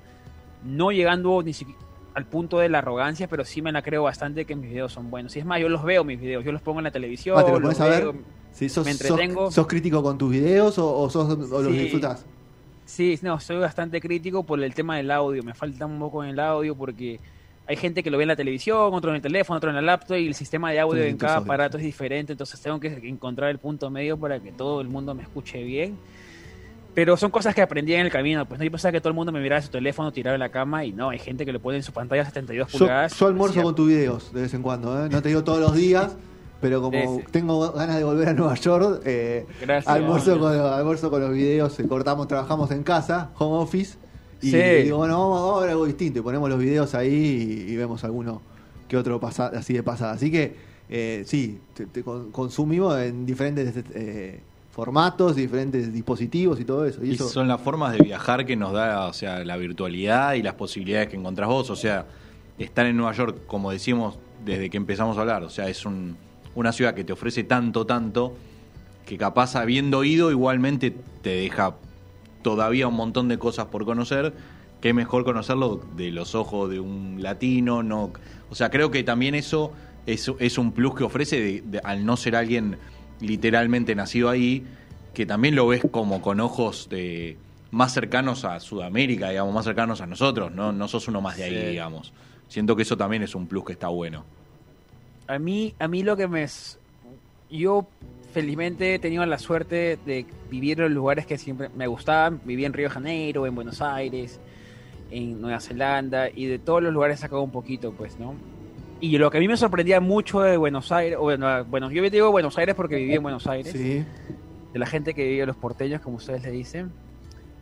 no 0.63 0.91
llegando 0.91 1.43
ni 1.43 1.53
siquiera 1.53 1.79
al 2.15 2.25
punto 2.25 2.57
de 2.57 2.69
la 2.69 2.79
arrogancia, 2.79 3.27
pero 3.27 3.45
sí 3.45 3.61
me 3.61 3.71
la 3.71 3.83
creo 3.83 4.01
bastante 4.01 4.45
que 4.45 4.55
mis 4.55 4.71
videos 4.71 4.93
son 4.93 5.11
buenos. 5.11 5.35
Y 5.35 5.39
es 5.41 5.45
más, 5.45 5.59
yo 5.59 5.69
los 5.69 5.83
veo 5.83 6.03
mis 6.03 6.19
videos, 6.19 6.43
yo 6.43 6.51
los 6.51 6.63
pongo 6.63 6.79
en 6.79 6.85
la 6.85 6.91
televisión. 6.91 7.37
Ah, 7.37 7.43
¿te 7.43 7.51
lo 7.51 7.59
los 7.59 7.75
pones 7.75 7.81
a 7.81 7.87
ver? 7.87 8.03
veo. 8.05 8.44
Sí, 8.55 8.69
sos, 8.69 8.85
Me 8.85 8.93
sos- 8.93 9.01
entretengo. 9.11 9.51
sos 9.51 9.67
crítico 9.67 10.01
con 10.01 10.17
tus 10.17 10.31
videos 10.31 10.77
o, 10.79 10.97
o 10.97 11.09
sos, 11.09 11.29
o 11.51 11.61
los 11.61 11.71
Sí. 11.73 11.77
disfrutas? 11.79 12.25
Sí, 12.85 13.19
no, 13.21 13.39
soy 13.39 13.57
bastante 13.57 13.99
crítico 13.99 14.43
por 14.43 14.63
el 14.63 14.73
tema 14.73 14.97
del 14.97 15.11
audio. 15.11 15.43
Me 15.43 15.53
falta 15.53 15.85
un 15.85 15.99
poco 15.99 16.23
en 16.23 16.29
el 16.31 16.39
audio 16.39 16.75
porque 16.75 17.19
hay 17.67 17.75
gente 17.75 18.01
que 18.03 18.09
lo 18.11 18.17
ve 18.17 18.23
en 18.23 18.27
la 18.29 18.35
televisión, 18.35 18.93
otro 18.93 19.09
en 19.09 19.17
el 19.17 19.21
teléfono, 19.21 19.57
otro 19.57 19.69
en 19.71 19.75
la 19.75 19.81
laptop 19.81 20.17
y 20.17 20.27
el 20.27 20.35
sistema 20.35 20.71
de 20.71 20.79
audio 20.79 21.03
Sí, 21.03 21.09
en 21.09 21.17
cada 21.17 21.37
aparato 21.37 21.77
es 21.77 21.83
diferente. 21.83 22.31
Entonces 22.33 22.59
tengo 22.61 22.79
que 22.79 22.87
encontrar 23.07 23.49
el 23.49 23.57
punto 23.57 23.89
medio 23.89 24.17
para 24.17 24.39
que 24.39 24.51
todo 24.51 24.81
el 24.81 24.87
mundo 24.87 25.13
me 25.15 25.23
escuche 25.23 25.63
bien. 25.63 25.97
Pero 26.93 27.17
son 27.17 27.29
cosas 27.31 27.53
que 27.53 27.61
aprendí 27.61 27.93
en 27.93 28.01
el 28.05 28.11
camino. 28.11 28.45
Pues 28.45 28.57
no 28.57 28.63
yo 28.63 28.71
pensaba 28.71 28.91
que 28.93 29.01
todo 29.01 29.09
el 29.09 29.15
mundo 29.15 29.31
me 29.33 29.41
miraba 29.41 29.61
su 29.61 29.69
teléfono 29.69 30.13
tirado 30.13 30.35
en 30.35 30.39
la 30.39 30.49
cama 30.49 30.85
y 30.85 30.93
no, 30.93 31.09
hay 31.09 31.19
gente 31.19 31.45
que 31.45 31.51
lo 31.51 31.59
pone 31.59 31.77
en 31.77 31.83
su 31.83 31.91
pantalla 31.91 32.21
a 32.21 32.25
72 32.25 32.71
Yo, 32.71 32.79
pulgadas. 32.79 33.19
yo 33.19 33.27
almuerzo 33.27 33.61
con 33.63 33.75
tus 33.75 33.87
videos 33.89 34.31
de 34.31 34.43
vez 34.43 34.53
en 34.53 34.61
cuando, 34.61 35.05
¿eh? 35.05 35.09
no 35.09 35.21
te 35.21 35.27
digo 35.27 35.43
todos 35.43 35.59
los 35.59 35.73
días, 35.75 36.15
pero 36.61 36.81
como 36.81 36.97
Sí, 37.17 37.21
sí. 37.25 37.31
tengo 37.31 37.71
ganas 37.71 37.97
de 37.97 38.03
volver 38.03 38.29
a 38.29 38.33
Nueva 38.33 38.55
York, 38.55 39.01
eh, 39.05 39.45
Gracias. 39.61 39.93
almuerzo, 39.93 40.39
con, 40.39 40.51
almuerzo 40.53 41.09
con 41.09 41.21
los 41.21 41.31
videos, 41.31 41.79
eh, 41.79 41.87
cortamos, 41.87 42.27
trabajamos 42.27 42.71
en 42.71 42.83
casa, 42.83 43.31
home 43.37 43.57
office, 43.63 43.97
Y 44.41 44.51
Sí. 44.51 44.57
digo, 44.83 44.97
bueno, 44.97 45.17
vamos, 45.17 45.41
vamos 45.41 45.57
a 45.57 45.61
ver 45.61 45.69
algo 45.71 45.85
distinto. 45.85 46.19
Y 46.19 46.21
ponemos 46.21 46.49
los 46.49 46.59
videos 46.59 46.93
ahí 46.93 47.65
y, 47.67 47.71
y 47.71 47.75
vemos 47.77 48.03
alguno 48.03 48.41
que 48.87 48.97
otro 48.97 49.19
pasa, 49.19 49.47
así 49.47 49.73
de 49.73 49.81
pasada. 49.81 50.11
Así 50.11 50.29
que, 50.29 50.55
eh, 50.89 51.23
sí, 51.25 51.59
te, 51.73 51.85
te 51.87 52.03
con- 52.03 52.31
consumimos 52.31 52.99
en 52.99 53.25
diferentes 53.25 53.73
eh, 53.95 54.41
formatos, 54.71 55.35
diferentes 55.37 55.91
dispositivos 55.91 56.59
y 56.59 56.65
todo 56.65 56.85
eso. 56.85 57.03
Y 57.03 57.11
Y 57.11 57.13
eso 57.15 57.29
son 57.29 57.47
las 57.47 57.61
formas 57.61 57.93
de 57.97 58.03
viajar 58.03 58.45
que 58.45 58.55
nos 58.55 58.73
da, 58.73 59.07
o 59.07 59.13
sea, 59.13 59.43
la 59.45 59.55
virtualidad 59.57 60.33
y 60.33 60.43
las 60.43 60.53
posibilidades 60.55 61.07
que 61.07 61.15
encontrás 61.15 61.47
vos. 61.49 61.69
O 61.69 61.75
sea, 61.75 62.05
estar 62.59 62.85
en 62.85 62.97
Nueva 62.97 63.13
York, 63.13 63.37
como 63.47 63.71
decimos 63.71 64.19
desde 64.43 64.69
que 64.69 64.77
empezamos 64.77 65.17
a 65.17 65.21
hablar, 65.21 65.43
o 65.43 65.49
sea, 65.49 65.69
es 65.69 65.85
un- 65.85 66.17
una 66.55 66.71
ciudad 66.71 66.93
que 66.95 67.03
te 67.03 67.13
ofrece 67.13 67.43
tanto, 67.43 67.85
tanto, 67.85 68.35
que 69.05 69.17
capaz 69.17 69.55
habiendo 69.55 70.03
ido 70.03 70.31
igualmente 70.31 70.95
te 71.21 71.29
deja 71.29 71.75
todavía 72.41 72.87
un 72.87 72.95
montón 72.95 73.27
de 73.27 73.37
cosas 73.37 73.67
por 73.67 73.85
conocer. 73.85 74.33
Que 74.81 74.93
mejor 74.93 75.23
conocerlo 75.23 75.81
de 75.95 76.11
los 76.11 76.35
ojos 76.35 76.69
de 76.69 76.79
un 76.79 77.17
latino, 77.21 77.81
no, 77.81 78.11
o 78.51 78.55
sea, 78.55 78.69
creo 78.69 78.91
que 78.91 79.03
también 79.03 79.33
eso 79.33 79.71
es, 80.05 80.31
es 80.39 80.57
un 80.59 80.73
plus 80.73 80.93
que 80.93 81.03
ofrece 81.03 81.39
de- 81.39 81.61
de- 81.65 81.79
al 81.79 82.05
no 82.05 82.17
ser 82.17 82.35
alguien 82.35 82.77
literalmente 83.19 83.95
nacido 83.95 84.29
ahí, 84.29 84.63
que 85.15 85.25
también 85.25 85.55
lo 85.55 85.65
ves 85.67 85.81
como 85.89 86.21
con 86.21 86.39
ojos 86.39 86.87
de 86.89 87.37
más 87.71 87.93
cercanos 87.93 88.45
a 88.45 88.59
Sudamérica, 88.59 89.29
digamos, 89.29 89.55
más 89.55 89.65
cercanos 89.65 90.01
a 90.01 90.05
nosotros, 90.07 90.51
no, 90.51 90.71
no 90.71 90.87
sos 90.87 91.07
uno 91.07 91.19
más 91.19 91.37
de 91.37 91.45
ahí, 91.45 91.59
Sí. 91.59 91.65
digamos. 91.71 92.13
Siento 92.47 92.75
que 92.75 92.83
eso 92.83 92.95
también 92.95 93.23
es 93.23 93.33
un 93.33 93.47
plus 93.47 93.63
que 93.65 93.73
está 93.73 93.87
bueno. 93.87 94.23
A 95.27 95.39
mí, 95.39 95.73
a 95.79 95.87
mí 95.87 96.03
lo 96.03 96.15
que 96.17 96.27
me... 96.27 96.43
es- 96.43 96.77
Yo 97.49 97.85
felizmente 98.33 98.95
he 98.95 98.99
tenido 98.99 99.25
la 99.25 99.39
suerte 99.39 99.97
de 100.05 100.25
vivir 100.49 100.77
en 100.79 100.85
los 100.85 100.91
lugares 100.91 101.25
que 101.25 101.37
siempre 101.37 101.69
me 101.75 101.87
gustaban. 101.87 102.41
Viví 102.43 102.65
en 102.65 102.73
Río 102.73 102.87
de 102.89 102.93
Janeiro, 102.93 103.45
en 103.45 103.55
Buenos 103.55 103.81
Aires, 103.81 104.39
en 105.11 105.39
Nueva 105.41 105.59
Zelanda 105.59 106.29
y 106.29 106.45
de 106.45 106.59
todos 106.59 106.83
los 106.83 106.91
lugares 106.93 107.19
he 107.19 107.21
sacado 107.21 107.41
un 107.41 107.51
poquito, 107.51 107.93
pues, 107.93 108.19
¿no? 108.19 108.33
Y 108.99 109.17
lo 109.17 109.29
que 109.29 109.37
a 109.37 109.41
mí 109.41 109.47
me 109.47 109.55
sorprendía 109.57 109.99
mucho 109.99 110.41
de 110.41 110.57
Buenos 110.57 110.91
Aires, 110.91 111.17
o 111.19 111.23
bueno, 111.23 111.63
bueno, 111.65 111.91
yo 111.91 112.01
digo 112.09 112.31
Buenos 112.31 112.57
Aires 112.57 112.75
porque 112.75 112.95
viví 112.95 113.13
en 113.13 113.23
Buenos 113.23 113.45
Aires, 113.47 113.71
sí. 113.71 114.03
de 114.73 114.79
la 114.79 114.85
gente 114.85 115.13
que 115.13 115.25
vive, 115.27 115.45
los 115.45 115.55
porteños, 115.57 116.01
como 116.01 116.17
ustedes 116.17 116.41
le 116.43 116.51
dicen, 116.51 116.91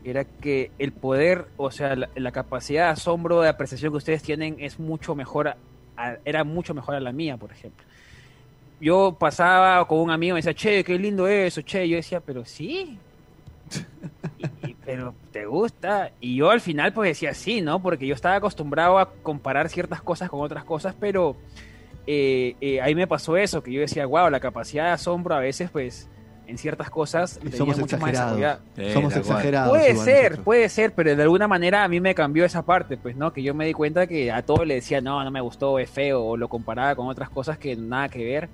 era 0.03 0.25
que 0.25 0.71
el 0.79 0.91
poder, 0.91 1.45
o 1.57 1.69
sea, 1.71 1.95
la, 1.95 2.09
la 2.15 2.31
capacidad 2.31 2.85
de 2.85 2.91
asombro, 2.91 3.41
de 3.41 3.49
apreciación 3.49 3.91
que 3.91 3.97
ustedes 3.97 4.21
tienen 4.23 4.57
es 4.59 4.79
mucho 4.79 5.15
mejor, 5.15 5.55
era 6.25 6.43
mucho 6.43 6.73
mejor 6.73 6.95
a 6.95 6.99
la 6.99 7.11
mía, 7.11 7.37
por 7.37 7.51
ejemplo. 7.51 7.85
Yo 8.79 9.15
pasaba 9.17 9.87
con 9.87 9.99
un 9.99 10.11
amigo 10.11 10.31
y 10.31 10.33
me 10.33 10.39
decía, 10.39 10.53
che, 10.53 10.83
qué 10.83 10.97
lindo 10.99 11.27
eso, 11.27 11.61
che. 11.61 11.87
Yo 11.87 11.95
decía, 11.95 12.19
pero 12.19 12.45
sí. 12.45 12.97
Pero 14.85 15.15
te 15.31 15.45
gusta. 15.45 16.11
Y 16.19 16.35
yo 16.35 16.51
al 16.51 16.59
final 16.59 16.91
pues 16.93 17.11
decía 17.11 17.33
sí, 17.33 17.61
¿no? 17.61 17.81
Porque 17.81 18.05
yo 18.05 18.13
estaba 18.13 18.35
acostumbrado 18.35 18.99
a 18.99 19.09
comparar 19.09 19.69
ciertas 19.69 20.01
cosas 20.01 20.29
con 20.29 20.41
otras 20.41 20.65
cosas, 20.65 20.93
pero 20.99 21.37
eh, 22.05 22.55
eh, 22.59 22.81
ahí 22.81 22.93
me 22.95 23.07
pasó 23.07 23.37
eso, 23.37 23.63
que 23.63 23.71
yo 23.71 23.79
decía, 23.79 24.05
wow, 24.05 24.29
la 24.29 24.41
capacidad 24.41 24.85
de 24.85 24.91
asombro 24.91 25.35
a 25.35 25.39
veces 25.39 25.69
pues 25.69 26.09
en 26.53 26.57
ciertas 26.59 26.89
cosas 26.89 27.37
Y 27.41 27.45
tenía 27.45 27.57
somos 27.57 27.79
mucho 27.79 27.97
más 27.97 28.11
exagerados. 28.11 28.37
desarrollada. 28.39 28.89
Eh, 28.89 28.93
somos 28.93 29.15
exagerados. 29.15 29.69
Puede 29.71 29.89
igual 29.91 30.05
ser, 30.05 30.23
nosotros. 30.23 30.45
puede 30.45 30.69
ser, 30.69 30.93
pero 30.93 31.15
de 31.15 31.23
alguna 31.23 31.47
manera 31.47 31.83
a 31.83 31.87
mí 31.87 31.99
me 31.99 32.13
cambió 32.15 32.45
esa 32.45 32.61
parte, 32.63 32.95
pues, 32.97 33.15
¿no? 33.15 33.33
Que 33.33 33.41
yo 33.43 33.53
me 33.53 33.65
di 33.65 33.73
cuenta 33.73 34.05
que 34.07 34.31
a 34.31 34.41
todo 34.43 34.63
le 34.65 34.75
decía, 34.75 35.01
no, 35.01 35.23
no 35.23 35.31
me 35.31 35.41
gustó, 35.41 35.79
es 35.79 35.89
feo, 35.89 36.23
o 36.23 36.37
lo 36.37 36.47
comparaba 36.47 36.95
con 36.95 37.07
otras 37.07 37.29
cosas 37.29 37.57
que 37.57 37.75
nada 37.75 38.07
que 38.09 38.23
ver. 38.23 38.49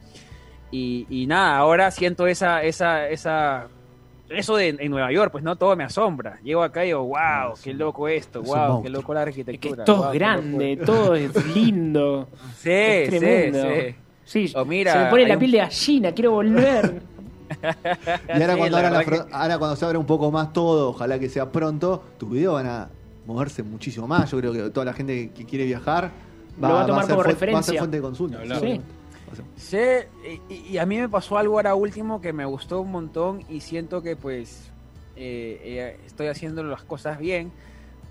Y, 0.72 1.06
y 1.10 1.28
nada, 1.28 1.58
ahora 1.58 1.92
siento 1.92 2.28
esa, 2.28 2.64
esa, 2.64 3.10
esa, 3.10 3.68
eso 4.30 4.56
de 4.56 4.70
en 4.70 4.92
Nueva 4.92 5.12
York, 5.12 5.32
pues, 5.32 5.44
¿no? 5.44 5.56
Todo 5.56 5.76
me 5.76 5.84
asombra. 5.84 6.40
Llego 6.44 6.62
acá 6.64 6.84
y 6.84 6.88
digo, 6.90 7.04
wow, 7.06 7.56
qué 7.64 7.74
loco 7.74 8.08
esto, 8.08 8.42
Es 8.44 8.48
wow, 8.48 8.82
qué 8.84 8.90
loco 8.90 9.14
la 9.14 9.22
Es 9.24 9.26
que 9.36 9.42
arquitectura. 9.42 9.84
todo 9.84 9.98
guau, 9.98 10.10
es 10.14 10.20
grande, 10.20 10.78
todo 10.86 11.16
es 11.16 11.56
lindo. 11.56 12.28
Sí, 12.62 12.70
es 12.72 13.10
sí, 13.10 13.20
tremendo. 13.20 13.64
sí. 13.64 13.96
Sí, 14.26 14.54
O 14.56 14.64
mira, 14.64 14.94
se 14.94 15.00
me 15.00 15.10
pone 15.10 15.28
la 15.28 15.34
un- 15.34 15.40
piel 15.40 15.52
de 15.54 15.58
gallina, 15.58 16.12
quiero 16.12 16.32
volver. 16.34 17.02
Y 18.28 18.32
ahora, 18.32 18.54
Sí, 18.54 18.58
cuando 18.60 18.82
la 18.82 18.90
la 18.90 19.28
ahora 19.32 19.58
cuando 19.58 19.76
se 19.76 19.86
abra 19.86 20.00
un 20.00 20.06
poco 20.06 20.32
más 20.32 20.54
todo, 20.54 20.90
ojalá 20.90 21.20
que 21.20 21.30
sea 21.30 21.52
pronto, 21.52 22.04
tus 22.18 22.30
videos 22.32 22.56
van 22.56 22.68
a 22.68 22.90
moverse 23.26 23.64
muchísimo 23.64 24.08
más. 24.08 24.32
Yo 24.32 24.38
creo 24.40 24.54
que 24.54 24.70
toda 24.70 24.86
la 24.86 24.94
gente 24.94 25.32
que 25.32 25.46
quiere 25.46 25.66
viajar 25.66 26.12
Lo 26.60 26.70
va 26.70 26.84
a 26.84 26.88
tomar 26.88 27.06
ser 27.06 27.16
como 27.16 27.24
fu- 27.24 27.30
Va 27.30 27.34
a 27.34 27.38
ser 27.38 27.48
referencia. 27.48 27.80
fuente 27.80 27.98
de 27.98 28.02
consulta. 28.02 28.40
Sí. 28.60 28.82
Sí, 29.58 29.78
y, 30.50 30.54
y 30.74 30.78
a 30.80 30.86
mí 30.88 30.98
me 30.98 31.08
pasó 31.08 31.38
algo 31.38 31.58
ahora 31.58 31.76
último 31.76 32.20
que 32.20 32.34
me 32.34 32.46
gustó 32.46 32.82
un 32.82 32.90
montón 32.92 33.44
y 33.48 33.60
siento 33.60 34.02
que 34.02 34.16
pues 34.16 34.72
eh, 35.16 35.62
eh, 35.64 36.00
estoy 36.08 36.28
haciendo 36.28 36.64
las 36.64 36.82
cosas 36.82 37.20
bien 37.20 37.52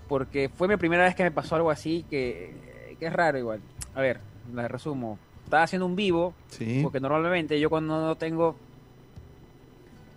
porque 0.07 0.47
fue 0.49 0.69
mi 0.69 0.77
primera 0.77 1.03
vez 1.03 1.15
que 1.15 1.23
me 1.23 1.31
pasó 1.31 1.55
algo 1.55 1.71
así 1.71 2.05
que, 2.09 2.53
que 2.99 3.05
es 3.07 3.11
raro 3.13 3.37
igual. 3.37 3.59
A 3.95 3.99
ver, 4.01 4.21
la 4.53 4.67
resumo. 4.69 5.19
Estaba 5.43 5.63
haciendo 5.63 5.85
un 5.87 5.95
vivo 5.97 6.33
Sí, 6.51 6.79
porque 6.83 6.99
normalmente 7.01 7.59
yo 7.59 7.69
cuando 7.69 7.99
no 7.99 8.15
tengo 8.15 8.55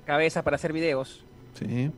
cabeza 0.04 0.42
para 0.42 0.56
hacer 0.56 0.72
videos 0.72 1.24
sí. 1.54 1.90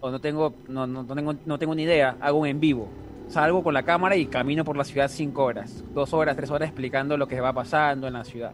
o 0.00 0.10
no 0.10 0.20
tengo 0.20 0.54
no, 0.68 0.86
no, 0.86 1.02
no 1.02 1.14
tengo 1.14 1.34
no 1.44 1.58
tengo 1.58 1.74
ni 1.74 1.82
idea, 1.82 2.16
hago 2.20 2.38
un 2.38 2.46
en 2.46 2.60
vivo. 2.60 2.88
Salgo 3.28 3.64
con 3.64 3.74
la 3.74 3.82
cámara 3.82 4.14
y 4.14 4.26
camino 4.26 4.64
por 4.64 4.76
la 4.76 4.84
ciudad 4.84 5.08
cinco 5.08 5.44
horas, 5.44 5.82
dos 5.92 6.12
horas, 6.12 6.36
tres 6.36 6.48
horas 6.50 6.68
explicando 6.68 7.16
lo 7.16 7.26
que 7.26 7.40
va 7.40 7.52
pasando 7.52 8.06
en 8.06 8.12
la 8.12 8.24
ciudad. 8.24 8.52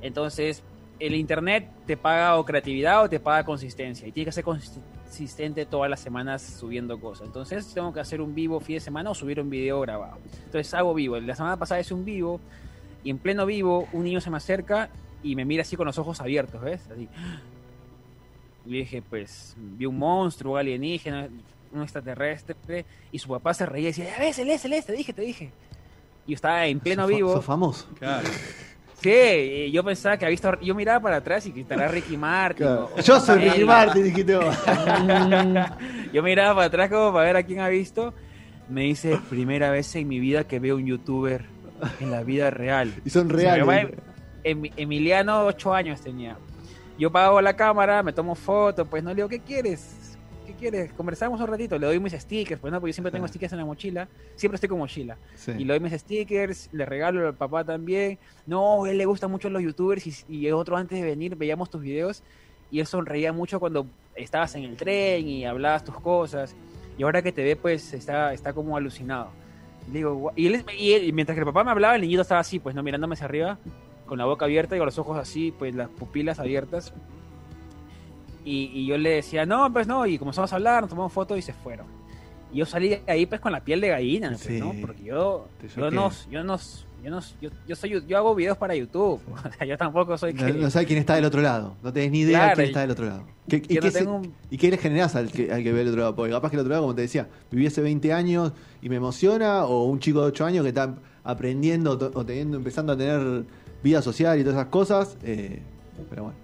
Entonces, 0.00 0.62
el 1.00 1.14
internet 1.14 1.68
te 1.84 1.96
paga 1.96 2.36
o 2.36 2.44
creatividad 2.44 3.02
o 3.02 3.08
te 3.08 3.18
paga 3.18 3.44
consistencia 3.44 4.06
y 4.06 4.12
tienes 4.12 4.34
que 4.34 4.42
ser 4.42 4.44
consistente 4.44 5.66
todas 5.66 5.90
las 5.90 5.98
semanas 5.98 6.42
subiendo 6.42 7.00
cosas. 7.00 7.26
Entonces, 7.26 7.72
tengo 7.74 7.92
que 7.92 7.98
hacer 7.98 8.20
un 8.20 8.36
vivo 8.36 8.60
fin 8.60 8.76
de 8.76 8.80
semana 8.80 9.10
o 9.10 9.14
subir 9.14 9.40
un 9.40 9.50
video 9.50 9.80
grabado. 9.80 10.18
Entonces, 10.44 10.72
hago 10.74 10.94
vivo. 10.94 11.18
La 11.18 11.34
semana 11.34 11.56
pasada 11.56 11.80
hice 11.80 11.92
un 11.92 12.04
vivo 12.04 12.40
y 13.02 13.10
en 13.10 13.18
pleno 13.18 13.46
vivo 13.46 13.88
un 13.92 14.04
niño 14.04 14.20
se 14.20 14.30
me 14.30 14.36
acerca 14.36 14.90
y 15.24 15.34
me 15.34 15.44
mira 15.44 15.62
así 15.62 15.76
con 15.76 15.86
los 15.86 15.98
ojos 15.98 16.20
abiertos, 16.20 16.60
¿ves? 16.60 16.88
Así. 16.92 17.08
Y 18.68 18.72
le 18.72 18.78
dije, 18.80 19.02
pues, 19.02 19.54
vi 19.56 19.86
un 19.86 19.96
monstruo, 19.98 20.52
un 20.52 20.58
alienígena, 20.58 21.26
un 21.72 21.82
extraterrestre, 21.82 22.84
y 23.10 23.18
su 23.18 23.28
papá 23.28 23.54
se 23.54 23.64
reía 23.64 23.84
y 23.88 23.92
decía, 23.92 24.04
ya 24.04 24.18
ves, 24.18 24.36
celeste, 24.36 24.68
celeste, 24.68 24.92
te 24.92 24.98
dije, 24.98 25.12
te 25.14 25.22
dije. 25.22 25.50
Y 26.26 26.32
yo 26.32 26.34
estaba 26.34 26.66
en 26.66 26.78
pleno 26.78 27.06
vivo. 27.06 27.32
sos 27.32 27.44
famoso. 27.44 27.88
Claro. 27.98 28.28
Sí, 29.00 29.08
y 29.10 29.70
yo 29.70 29.82
pensaba 29.84 30.16
que 30.18 30.24
había 30.26 30.32
visto, 30.32 30.60
yo 30.60 30.74
miraba 30.74 31.00
para 31.00 31.16
atrás 31.16 31.46
y 31.46 31.52
que 31.52 31.60
estará 31.62 31.88
Ricky 31.88 32.16
Martin. 32.16 32.66
o- 32.66 32.96
Yo 33.00 33.18
soy 33.20 33.38
Ricky 33.38 33.64
Martin, 33.64 34.04
dijiste 34.04 34.36
vos. 34.36 34.54
Yo 36.12 36.22
miraba 36.22 36.54
para 36.54 36.66
atrás 36.66 36.90
como 36.90 37.12
para 37.12 37.26
ver 37.26 37.36
a 37.36 37.42
quién 37.42 37.60
ha 37.60 37.68
visto. 37.68 38.12
Me 38.68 38.82
dice, 38.82 39.18
primera 39.30 39.70
vez 39.70 39.94
en 39.96 40.08
mi 40.08 40.18
vida 40.18 40.44
que 40.44 40.58
veo 40.58 40.76
un 40.76 40.84
youtuber 40.86 41.44
en 42.00 42.10
la 42.10 42.22
vida 42.22 42.50
real. 42.50 42.92
Y 43.04 43.10
son 43.10 43.28
reales. 43.30 43.90
Em- 44.44 44.70
Emiliano, 44.76 45.44
ocho 45.44 45.72
años 45.72 46.00
tenía. 46.00 46.36
Yo 46.98 47.10
pago 47.12 47.40
la 47.40 47.54
cámara, 47.54 48.02
me 48.02 48.12
tomo 48.12 48.34
fotos, 48.34 48.86
pues 48.88 49.02
no 49.04 49.10
le 49.10 49.16
digo, 49.16 49.28
¿qué 49.28 49.38
quieres? 49.38 50.16
¿Qué 50.46 50.52
quieres? 50.54 50.92
Conversamos 50.94 51.40
un 51.40 51.46
ratito, 51.46 51.78
le 51.78 51.86
doy 51.86 52.00
mis 52.00 52.12
stickers, 52.14 52.60
pues 52.60 52.72
no, 52.72 52.80
porque 52.80 52.90
yo 52.90 52.94
siempre 52.94 53.12
tengo 53.12 53.22
Claro. 53.24 53.28
stickers 53.28 53.52
en 53.52 53.58
la 53.58 53.64
mochila, 53.64 54.08
siempre 54.34 54.56
estoy 54.56 54.68
con 54.68 54.78
mochila. 54.78 55.16
Sí. 55.36 55.52
Y 55.52 55.64
le 55.64 55.74
doy 55.78 55.80
mis 55.80 55.92
stickers, 56.00 56.68
le 56.72 56.84
regalo 56.86 57.26
al 57.28 57.34
papá 57.34 57.62
también. 57.64 58.18
No, 58.46 58.84
a 58.84 58.90
él 58.90 58.98
le 58.98 59.04
gustan 59.04 59.30
mucho 59.30 59.48
los 59.50 59.62
youtubers 59.62 60.06
y, 60.06 60.14
y 60.28 60.50
otro 60.50 60.76
antes 60.76 60.98
de 60.98 61.04
venir 61.04 61.36
veíamos 61.36 61.70
tus 61.70 61.82
videos 61.82 62.22
y 62.70 62.80
él 62.80 62.86
sonreía 62.86 63.32
mucho 63.32 63.60
cuando 63.60 63.86
estabas 64.16 64.54
en 64.56 64.64
el 64.64 64.76
tren 64.76 65.28
y 65.28 65.44
hablabas 65.44 65.84
tus 65.84 65.94
cosas. 66.00 66.54
Y 66.96 67.04
ahora 67.04 67.22
que 67.22 67.30
te 67.30 67.44
ve, 67.44 67.54
pues 67.54 67.92
está, 67.92 68.32
está 68.32 68.52
como 68.52 68.76
alucinado. 68.76 69.28
Le 69.92 69.98
digo, 69.98 70.32
y, 70.34 70.46
él, 70.48 70.64
y 70.76 70.92
él- 70.94 71.04
y 71.04 71.12
mientras 71.12 71.34
que 71.36 71.40
el 71.40 71.46
papá 71.46 71.62
me 71.62 71.70
hablaba, 71.70 71.94
el 71.94 72.00
niñito 72.02 72.22
estaba 72.22 72.40
así, 72.40 72.58
pues 72.58 72.74
no 72.74 72.82
mirándome 72.82 73.14
hacia 73.14 73.26
arriba, 73.26 73.58
con 74.08 74.18
la 74.18 74.24
boca 74.24 74.46
abierta 74.46 74.74
y 74.74 74.78
con 74.78 74.86
los 74.86 74.98
ojos 74.98 75.16
así, 75.18 75.52
pues 75.56 75.74
las 75.74 75.88
pupilas 75.88 76.38
abiertas. 76.40 76.92
Y, 78.44 78.70
y 78.74 78.86
yo 78.86 78.96
le 78.96 79.10
decía, 79.10 79.44
no, 79.46 79.70
pues 79.72 79.86
no, 79.86 80.06
y 80.06 80.18
comenzamos 80.18 80.52
a 80.52 80.56
hablar, 80.56 80.82
nos 80.82 80.90
tomamos 80.90 81.12
fotos 81.12 81.38
y 81.38 81.42
se 81.42 81.52
fueron. 81.52 81.86
Y 82.52 82.58
yo 82.58 82.66
salí 82.66 82.88
de 82.88 83.02
ahí 83.06 83.26
pues 83.26 83.40
con 83.40 83.52
la 83.52 83.60
piel 83.60 83.80
de 83.80 83.88
gallina, 83.88 84.28
pues, 84.30 84.40
Sí. 84.42 84.58
¿no? 84.58 84.72
Porque 84.80 85.02
yo, 85.04 85.48
yo 85.76 85.90
no, 85.90 86.10
yo 86.30 86.42
no, 86.44 86.56
yo 87.04 87.10
no, 87.10 87.20
yo, 87.42 87.50
yo 87.66 87.76
soy, 87.76 88.02
yo 88.06 88.16
hago 88.16 88.34
videos 88.34 88.56
para 88.56 88.74
YouTube. 88.74 89.20
O 89.44 89.52
sea, 89.52 89.66
yo 89.66 89.76
tampoco 89.76 90.16
soy 90.16 90.32
No, 90.32 90.46
que. 90.46 90.52
no 90.54 90.70
sabes 90.70 90.86
quién 90.88 90.98
está 90.98 91.14
del 91.16 91.26
otro 91.26 91.42
lado. 91.42 91.74
No 91.82 91.92
tenés 91.92 92.10
ni 92.10 92.20
idea 92.20 92.38
Claro, 92.38 92.54
quién 92.56 92.66
está 92.68 92.80
del 92.80 92.90
otro 92.92 93.04
lado. 93.04 93.22
¿Qué, 93.50 93.56
y, 93.56 93.60
qué 93.60 93.80
no 93.82 93.90
se- 93.90 93.98
tengo 93.98 94.14
un- 94.16 94.32
¿Y 94.50 94.56
qué 94.56 94.70
le 94.70 94.78
generás 94.78 95.14
al 95.14 95.30
que, 95.30 95.52
al 95.52 95.62
que 95.62 95.72
ve 95.72 95.82
el 95.82 95.88
otro 95.88 96.00
lado? 96.00 96.14
Porque 96.16 96.32
capaz 96.32 96.48
que 96.48 96.56
el 96.56 96.60
otro 96.60 96.70
lado, 96.70 96.82
como 96.84 96.94
te 96.94 97.02
decía, 97.02 97.28
viví 97.50 97.66
hace 97.66 97.82
20 97.82 98.14
años 98.14 98.52
y 98.80 98.88
me 98.88 98.96
emociona, 98.96 99.66
o 99.66 99.84
un 99.84 99.98
chico 100.00 100.22
de 100.22 100.28
8 100.28 100.46
años 100.46 100.62
que 100.62 100.68
está 100.70 100.94
aprendiendo 101.24 101.92
o 102.14 102.24
teniendo, 102.24 102.56
empezando 102.56 102.94
a 102.94 102.96
tener 102.96 103.44
vida 103.82 104.02
social 104.02 104.38
y 104.38 104.42
todas 104.42 104.58
esas 104.58 104.68
cosas. 104.68 105.16
eh, 105.22 105.60
pero 106.10 106.24
bueno. 106.24 106.38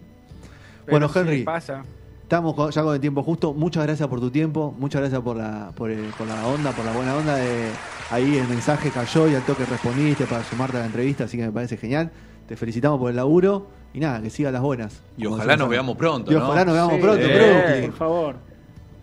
pero 0.85 0.91
bueno, 0.91 1.09
sí 1.09 1.19
Henry, 1.19 1.43
pasa. 1.45 1.85
Estamos 2.23 2.55
con- 2.55 2.71
ya 2.71 2.83
con 2.83 2.95
el 2.95 3.01
tiempo 3.01 3.23
justo. 3.23 3.53
Muchas 3.53 3.85
gracias 3.85 4.09
por 4.09 4.19
tu 4.21 4.31
tiempo. 4.31 4.75
Muchas 4.79 5.01
gracias 5.03 5.21
por 5.21 5.37
la, 5.37 5.71
por, 5.77 5.91
el- 5.91 6.11
por 6.19 6.27
la 6.27 6.47
onda, 6.47 6.73
por 6.73 6.85
la 6.85 6.93
buena 6.93 7.15
onda. 7.17 7.37
De, 7.37 7.69
ahí 8.11 8.37
el 8.39 8.49
mensaje 8.49 8.91
cayó 8.91 9.29
y 9.29 9.35
al 9.35 9.43
toque 9.43 9.65
respondiste 9.67 10.25
para 10.27 10.43
sumarte 10.45 10.77
a 10.79 10.81
la 10.81 10.87
entrevista, 10.87 11.25
así 11.25 11.37
que 11.37 11.45
me 11.45 11.53
parece 11.53 11.77
genial. 11.77 12.11
Te 12.49 12.57
felicitamos 12.57 12.99
por 12.99 13.11
el 13.11 13.17
laburo 13.17 13.69
y 13.93 14.01
nada, 14.01 14.21
que 14.23 14.31
sigan 14.31 14.53
las 14.55 14.63
buenas. 14.63 15.03
Y 15.17 15.27
ojalá 15.27 15.57
nos 15.57 15.69
veamos 15.69 15.97
pronto, 15.97 16.33
Y 16.33 16.35
¿no? 16.35 16.45
ojalá 16.47 16.65
nos 16.65 16.75
veamos 16.75 16.95
Sí, 16.95 17.01
pronto. 17.01 17.23
Brooklyn. 17.27 17.91
Por 17.91 17.93
favor. 17.99 18.37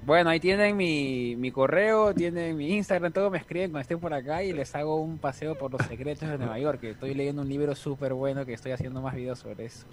Bueno, 0.05 0.29
ahí 0.31 0.39
tienen 0.39 0.75
mi, 0.75 1.35
mi 1.37 1.51
correo, 1.51 2.13
tienen 2.13 2.57
mi 2.57 2.73
Instagram, 2.75 3.11
todo 3.11 3.29
me 3.29 3.37
escriben 3.37 3.69
cuando 3.69 3.81
estén 3.81 3.99
por 3.99 4.13
acá 4.13 4.43
y 4.43 4.51
les 4.51 4.73
hago 4.75 4.95
un 4.99 5.19
paseo 5.19 5.55
por 5.55 5.71
los 5.71 5.81
secretos 5.87 6.27
de 6.27 6.37
Nueva 6.39 6.57
York, 6.57 6.79
que 6.81 6.89
estoy 6.91 7.13
leyendo 7.13 7.43
un 7.43 7.49
libro 7.49 7.75
súper 7.75 8.13
bueno 8.13 8.45
que 8.45 8.53
estoy 8.53 8.71
haciendo 8.71 9.01
más 9.01 9.13
videos 9.15 9.39
sobre 9.39 9.65
eso. 9.65 9.85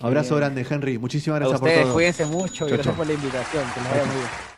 Abrazo 0.00 0.36
Bien. 0.36 0.40
grande, 0.54 0.66
Henry. 0.70 0.98
Muchísimas 0.98 1.36
A 1.36 1.40
gracias 1.40 1.60
por 1.60 1.68
ustedes, 1.68 1.84
todo. 1.86 1.94
cuídense 1.94 2.26
mucho 2.26 2.66
y 2.66 2.68
Chau, 2.68 2.68
gracias 2.68 2.86
chau. 2.86 2.94
por 2.96 3.06
la 3.08 3.12
invitación, 3.14 3.64
que 3.74 3.80
les 3.80 3.90
vaya 3.90 4.04
muy 4.04 4.14
bien. 4.16 4.48